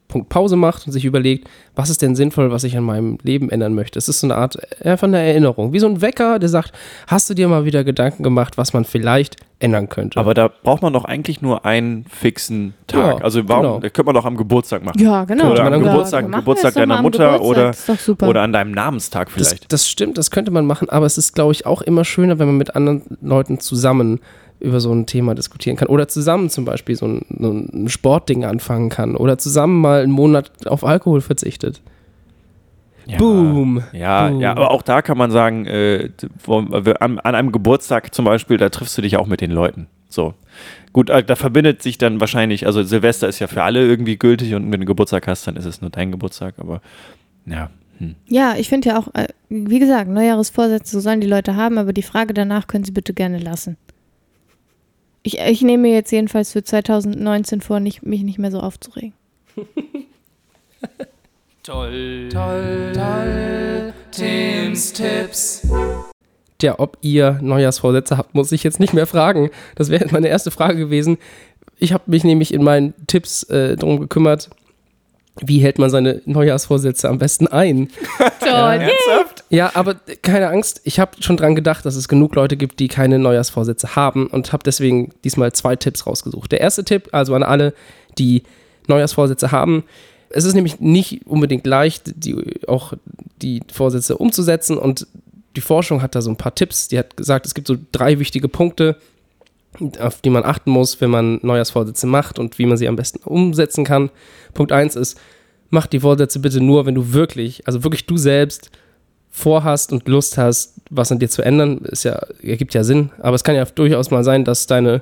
[0.08, 3.50] Punkt Pause macht und sich überlegt, was ist denn sinnvoll, was ich an meinem Leben
[3.50, 3.98] ändern möchte.
[3.98, 6.72] Es ist so eine Art, äh, einfach eine Erinnerung, wie so ein Wecker, der sagt,
[7.08, 10.20] hast du dir mal wieder Gedanken gemacht, was man vielleicht ändern könnte.
[10.20, 13.20] Aber da braucht man doch eigentlich nur einen fixen Tag.
[13.20, 13.80] Ja, also warum, genau.
[13.80, 15.00] das könnte man doch am Geburtstag machen.
[15.02, 15.52] Ja, genau.
[15.52, 18.00] Oder am dann- Geburtstag, Geburtstag deiner Mutter Geburtstag.
[18.08, 19.72] oder, oder an deinem Namenstag das, vielleicht.
[19.72, 22.48] das stimmt, das könnte man machen, aber es ist, glaube ich, auch immer schöner, wenn
[22.48, 24.20] man mit anderen Leuten zusammen
[24.66, 25.88] über so ein Thema diskutieren kann.
[25.88, 29.16] Oder zusammen zum Beispiel so ein, so ein Sportding anfangen kann.
[29.16, 31.82] Oder zusammen mal einen Monat auf Alkohol verzichtet.
[33.06, 33.18] Ja.
[33.18, 33.84] Boom.
[33.94, 34.42] Ja, Boom.
[34.42, 36.10] ja, aber auch da kann man sagen, äh,
[36.44, 39.88] wo, an, an einem Geburtstag zum Beispiel, da triffst du dich auch mit den Leuten.
[40.10, 40.34] So.
[40.92, 44.54] Gut, äh, da verbindet sich dann wahrscheinlich, also Silvester ist ja für alle irgendwie gültig
[44.56, 46.82] und wenn du einen Geburtstag hast, dann ist es nur dein Geburtstag, aber
[47.46, 47.70] ja.
[48.00, 48.16] Hm.
[48.28, 52.02] Ja, ich finde ja auch, äh, wie gesagt, Neujahresvorsätze sollen die Leute haben, aber die
[52.02, 53.78] Frage danach können sie bitte gerne lassen.
[55.26, 59.14] Ich, ich nehme mir jetzt jedenfalls für 2019 vor, nicht, mich nicht mehr so aufzuregen.
[61.64, 62.30] Toll.
[62.32, 62.92] Toll.
[62.94, 63.94] Toll.
[64.12, 65.68] Tims Tipps.
[66.60, 69.50] Tja, ob ihr Neujahrsvorsätze habt, muss ich jetzt nicht mehr fragen.
[69.74, 71.18] Das wäre meine erste Frage gewesen.
[71.80, 74.52] Ich habe mich nämlich in meinen Tipps äh, darum gekümmert,
[75.42, 77.90] wie hält man seine Neujahrsvorsätze am besten ein.
[78.40, 78.88] Toll.
[79.50, 82.88] Ja, aber keine Angst, ich habe schon dran gedacht, dass es genug Leute gibt, die
[82.88, 86.52] keine Neujahrsvorsätze haben und habe deswegen diesmal zwei Tipps rausgesucht.
[86.52, 87.74] Der erste Tipp, also an alle,
[88.18, 88.44] die
[88.88, 89.84] Neujahrsvorsätze haben,
[90.30, 92.36] es ist nämlich nicht unbedingt leicht, die,
[92.68, 92.94] auch
[93.42, 95.08] die Vorsätze umzusetzen und
[95.56, 96.88] die Forschung hat da so ein paar Tipps.
[96.90, 98.98] Die hat gesagt, es gibt so drei wichtige Punkte,
[100.00, 103.20] auf die man achten muss, wenn man Neujahrsvorsätze macht und wie man sie am besten
[103.24, 104.10] umsetzen kann.
[104.54, 105.20] Punkt eins ist,
[105.70, 108.72] mach die Vorsätze bitte nur, wenn du wirklich, also wirklich du selbst
[109.30, 111.80] vorhast und Lust hast, was an dir zu ändern.
[111.80, 115.02] Ist ja, ergibt ja Sinn, aber es kann ja durchaus mal sein, dass deine,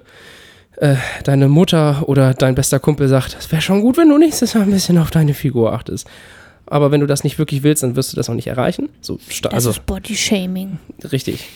[0.77, 4.53] äh, deine Mutter oder dein bester Kumpel sagt, es wäre schon gut, wenn du nächstes
[4.53, 6.07] Jahr ein bisschen auf deine Figur achtest.
[6.65, 8.89] Aber wenn du das nicht wirklich willst, dann wirst du das auch nicht erreichen.
[9.01, 10.79] So, Das also, ist Body-Shaming.
[11.11, 11.49] Richtig.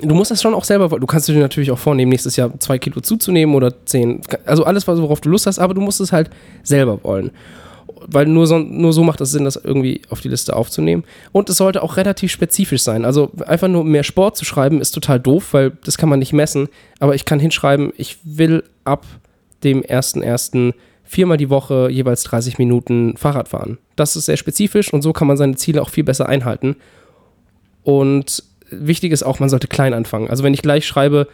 [0.00, 2.78] Du musst das schon auch selber, du kannst dir natürlich auch vornehmen, nächstes Jahr zwei
[2.78, 6.12] Kilo zuzunehmen oder zehn, also alles, was- worauf du Lust hast, aber du musst es
[6.12, 6.30] halt
[6.62, 7.32] selber wollen.
[8.06, 11.04] Weil nur so, nur so macht es Sinn, das irgendwie auf die Liste aufzunehmen.
[11.32, 13.04] Und es sollte auch relativ spezifisch sein.
[13.04, 16.32] Also einfach nur mehr Sport zu schreiben, ist total doof, weil das kann man nicht
[16.32, 16.68] messen.
[16.98, 19.04] Aber ich kann hinschreiben, ich will ab
[19.64, 20.72] dem 1.1.
[21.10, 23.78] viermal die Woche jeweils 30 Minuten Fahrrad fahren.
[23.96, 26.76] Das ist sehr spezifisch und so kann man seine Ziele auch viel besser einhalten.
[27.82, 30.30] Und wichtig ist auch, man sollte klein anfangen.
[30.30, 31.26] Also wenn ich gleich schreibe,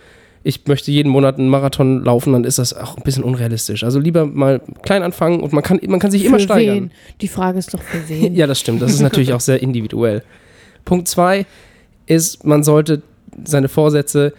[0.45, 3.85] ich möchte jeden Monat einen Marathon laufen, dann ist das auch ein bisschen unrealistisch.
[3.85, 6.75] Also lieber mal klein anfangen und man kann, man kann sich immer für steigern.
[6.77, 6.91] wen?
[7.21, 8.35] Die Frage ist doch für wen.
[8.35, 8.81] Ja, das stimmt.
[8.81, 10.23] Das ist natürlich auch sehr individuell.
[10.87, 11.45] Punkt zwei
[12.07, 13.03] ist, man sollte
[13.45, 14.33] seine Vorsätze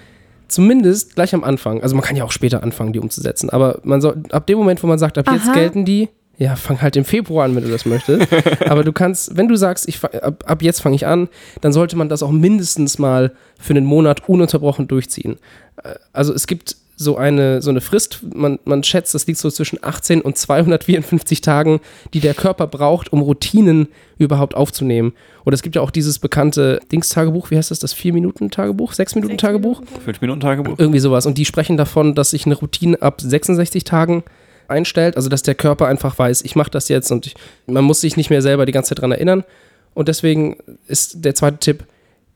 [0.48, 4.02] zumindest gleich am Anfang, also man kann ja auch später anfangen, die umzusetzen, aber man
[4.02, 5.54] soll, ab dem Moment, wo man sagt, ab jetzt Aha.
[5.54, 8.28] gelten die, ja, fang halt im Februar an, wenn du das möchtest.
[8.68, 11.30] aber du kannst, wenn du sagst, ich, ab, ab jetzt fange ich an,
[11.62, 15.38] dann sollte man das auch mindestens mal für einen Monat ununterbrochen durchziehen.
[15.84, 19.52] Äh, Also es gibt so eine, so eine Frist, man, man schätzt, das liegt so
[19.52, 21.80] zwischen 18 und 254 Tagen,
[22.14, 23.88] die der Körper braucht, um Routinen
[24.18, 25.14] überhaupt aufzunehmen.
[25.46, 29.84] Oder es gibt ja auch dieses bekannte Dingstagebuch, wie heißt das, das 4-Minuten-Tagebuch, 6-Minuten-Tagebuch?
[30.04, 30.80] Fünf Minuten Tagebuch.
[30.80, 31.28] Irgendwie sowas.
[31.28, 34.24] Und die sprechen davon, dass sich eine Routine ab 66 Tagen
[34.68, 37.36] einstellt, also dass der Körper einfach weiß, ich mache das jetzt und ich,
[37.68, 39.44] man muss sich nicht mehr selber die ganze Zeit dran erinnern.
[39.94, 41.84] Und deswegen ist der zweite Tipp,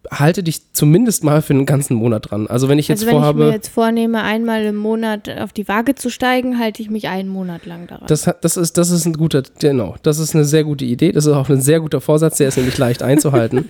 [0.10, 2.48] halte dich zumindest mal für einen ganzen Monat dran.
[2.48, 5.54] Also wenn ich jetzt also wenn ich vorhabe, mir jetzt vornehme, einmal im Monat auf
[5.54, 8.08] die Waage zu steigen, halte ich mich einen Monat lang daran.
[8.08, 11.12] Das, das, ist, das ist ein guter, genau, das ist eine sehr gute Idee.
[11.12, 13.70] Das ist auch ein sehr guter Vorsatz, der ist nämlich leicht einzuhalten.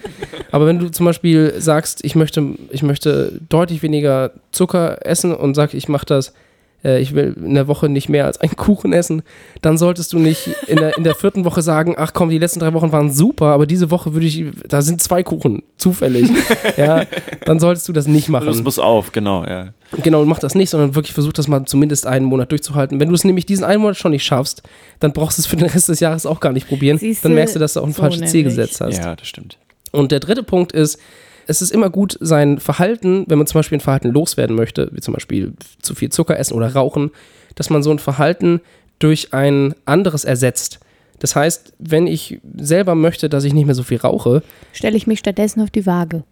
[0.51, 5.55] Aber wenn du zum Beispiel sagst, ich möchte, ich möchte deutlich weniger Zucker essen und
[5.55, 6.33] sag, ich mache das,
[6.83, 9.23] äh, ich will in der Woche nicht mehr als einen Kuchen essen,
[9.61, 12.59] dann solltest du nicht in der, in der vierten Woche sagen, ach komm, die letzten
[12.59, 16.29] drei Wochen waren super, aber diese Woche würde ich, da sind zwei Kuchen, zufällig.
[16.77, 17.05] ja,
[17.45, 18.47] dann solltest du das nicht machen.
[18.47, 19.69] Das muss auf, genau, ja.
[20.03, 22.99] Genau, mach das nicht, sondern wirklich versuch das mal zumindest einen Monat durchzuhalten.
[22.99, 24.63] Wenn du es nämlich diesen einen Monat schon nicht schaffst,
[24.99, 26.97] dann brauchst du es für den Rest des Jahres auch gar nicht probieren.
[26.97, 28.97] Siehste, dann merkst du, dass du auch ein so falsches Ziel gesetzt hast.
[28.97, 29.57] Ja, das stimmt.
[29.91, 30.97] Und der dritte Punkt ist,
[31.51, 35.01] es ist immer gut, sein Verhalten, wenn man zum Beispiel ein Verhalten loswerden möchte, wie
[35.01, 37.11] zum Beispiel zu viel Zucker essen oder rauchen,
[37.55, 38.61] dass man so ein Verhalten
[38.99, 40.79] durch ein anderes ersetzt.
[41.19, 44.41] Das heißt, wenn ich selber möchte, dass ich nicht mehr so viel rauche,
[44.73, 46.23] Stelle ich mich stattdessen auf die Waage.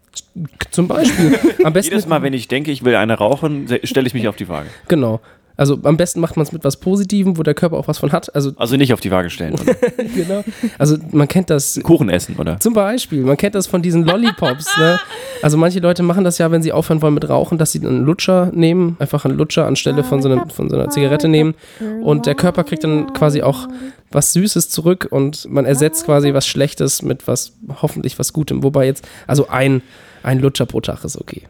[0.72, 4.14] zum Beispiel, am besten Jedes Mal, wenn ich denke, ich will eine rauchen, stelle ich
[4.14, 4.70] mich auf die Waage.
[4.88, 5.20] Genau.
[5.60, 8.14] Also am besten macht man es mit was Positivem, wo der Körper auch was von
[8.14, 8.34] hat.
[8.34, 9.56] Also Also nicht auf die Waage stellen.
[9.56, 9.76] Oder?
[10.16, 10.44] genau.
[10.78, 12.62] Also man kennt das Kuchen essen, oder?
[12.62, 14.78] zum Beispiel, man kennt das von diesen Lollipops.
[14.78, 15.00] ne?
[15.42, 18.04] Also manche Leute machen das ja, wenn sie aufhören wollen mit Rauchen, dass sie einen
[18.04, 21.56] Lutscher nehmen, einfach einen Lutscher anstelle von so, einer, von so einer Zigarette nehmen.
[22.02, 23.68] Und der Körper kriegt dann quasi auch
[24.12, 28.64] was Süßes zurück und man ersetzt quasi was Schlechtes mit was, hoffentlich was Gutem.
[28.64, 29.82] Wobei jetzt, also ein,
[30.24, 31.44] ein Lutscher pro Tag ist okay.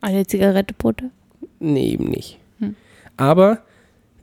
[0.00, 1.10] Eine Zigarette pro Tag?
[1.58, 2.38] Nee, eben nicht.
[3.16, 3.58] Aber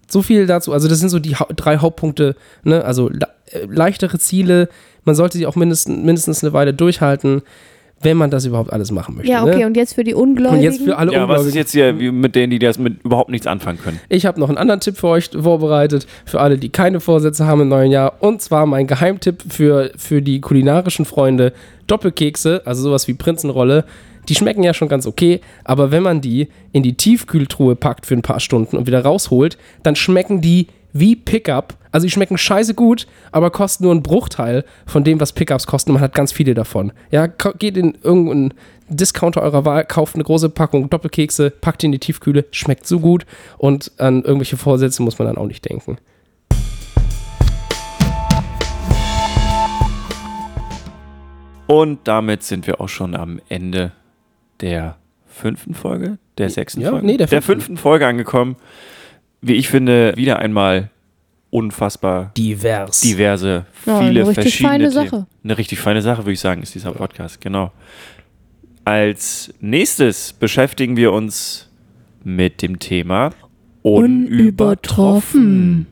[0.07, 0.73] so viel dazu.
[0.73, 2.35] Also, das sind so die Hau drei Hauptpunkte.
[2.63, 2.83] Ne?
[2.83, 4.69] Also, le äh, leichtere Ziele.
[5.03, 7.41] Man sollte sie auch mindestens, mindestens eine Weile durchhalten,
[8.03, 9.31] wenn man das überhaupt alles machen möchte.
[9.31, 9.65] Ja, okay, Ne?
[9.67, 10.57] und jetzt für die Ungläubigen.
[10.57, 11.57] Und jetzt für alle Ja, was ist Ungläubigen.
[11.57, 13.99] jetzt hier wie mit denen, die das mit überhaupt nichts anfangen können?
[14.09, 17.61] Ich habe noch einen anderen Tipp für euch vorbereitet, für alle, die keine Vorsätze haben
[17.61, 18.13] im neuen Jahr.
[18.19, 21.53] Und zwar mein Geheimtipp für, für die kulinarischen Freunde:
[21.87, 23.85] Doppelkekse, also sowas wie Prinzenrolle.
[24.30, 28.13] Die schmecken ja schon ganz okay, aber wenn man die in die Tiefkühltruhe packt für
[28.13, 31.76] ein paar Stunden und wieder rausholt, dann schmecken die wie Pickup.
[31.91, 35.91] Also die schmecken scheiße gut, aber kosten nur einen Bruchteil von dem, was Pickups kosten.
[35.91, 36.93] Man hat ganz viele davon.
[37.11, 38.53] Ja, geht in irgendeinen
[38.89, 42.99] Discounter eurer Wahl, kauft eine große Packung Doppelkekse, packt die in die Tiefkühle, schmeckt so
[42.99, 43.26] gut
[43.57, 45.97] und an irgendwelche Vorsätze muss man dann auch nicht denken.
[51.67, 53.93] Und damit sind wir auch schon am Ende
[54.62, 54.97] der
[55.28, 57.78] fünften Folge, der sechsten Ja, Folge, nee, der der fünften.
[57.78, 58.55] Folge angekommen.
[59.41, 60.89] Wie ich finde, wieder einmal
[61.49, 63.01] unfassbar Divers.
[63.01, 65.09] diverse, Ja, viele eine richtig verschiedene feine Themen.
[65.09, 65.28] Sache.
[65.43, 67.72] Eine richtig feine Sache, würde ich sagen, ist dieser Podcast, genau.
[68.86, 71.70] Als nächstes beschäftigen wir uns
[72.24, 73.32] mit dem Thema
[73.82, 75.88] unübertroffen.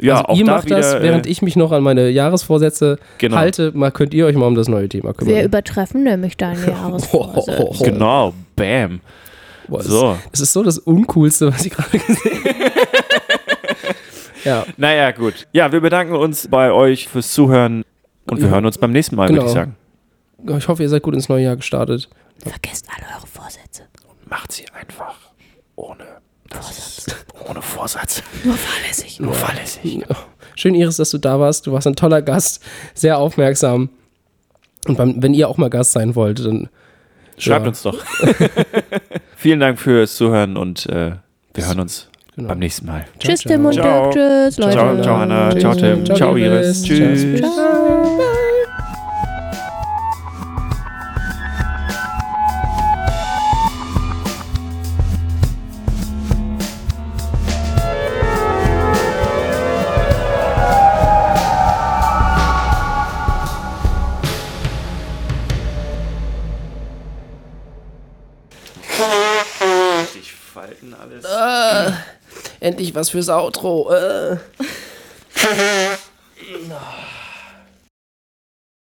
[0.00, 2.10] Ja, also auch ihr da macht wieder, das, während äh, ich mich noch an meine
[2.10, 3.36] Jahresvorsätze Genau.
[3.36, 3.72] halte.
[3.74, 5.44] Mal könnt ihr euch mal um das neue Thema Wir kümmern.
[5.44, 7.84] übertreffen nämlich deine Jahresvorsätze.
[7.84, 9.00] Genau, bam.
[9.66, 10.12] Boah, es So.
[10.12, 12.70] ist- Es ist so das Uncoolste, was ich gerade gesehen habe.
[14.44, 15.46] ja, Naja, gut.
[15.52, 17.84] Ja, wir bedanken uns bei euch fürs Zuhören
[18.30, 18.54] und wir Ja.
[18.54, 19.42] hören uns beim nächsten Mal, Genau.
[19.42, 19.76] würde ich sagen.
[20.58, 22.08] ich hoffe, ihr seid gut ins neue Jahr gestartet.
[22.44, 23.82] Vergesst alle eure Vorsätze.
[24.28, 25.16] Macht sie einfach
[25.76, 26.04] ohne
[26.50, 27.06] Vorsatz.
[27.48, 28.22] Ohne Vorsatz.
[28.44, 29.20] Nur fahrlässig.
[29.20, 30.02] Nur fahrlässig.
[30.54, 31.66] Schön, Iris, dass du da warst.
[31.66, 32.62] Du warst ein toller Gast,
[32.94, 33.90] sehr aufmerksam.
[34.86, 36.68] Und beim, wenn ihr auch mal Gast sein wollt, dann
[37.36, 37.68] Schreibt Ja.
[37.68, 37.94] uns doch.
[39.36, 41.12] Vielen Dank fürs Zuhören und äh,
[41.54, 42.48] wir hören uns Genau.
[42.48, 43.04] beim nächsten Mal.
[43.18, 43.52] Tschüss, ciao.
[43.52, 44.10] Tim und Ciao.
[44.10, 44.14] Dirk.
[44.14, 44.72] Tschüss, Leute.
[44.72, 45.56] Ciao, ciao, Hanna.
[45.58, 46.04] Ciao, Tim.
[46.04, 46.36] Ciao.
[46.36, 46.82] Iris.
[46.82, 47.40] Tschüss.
[47.40, 48.47] Ciao.
[72.68, 73.90] Endlich was fürs Outro.
[73.90, 74.36] Äh.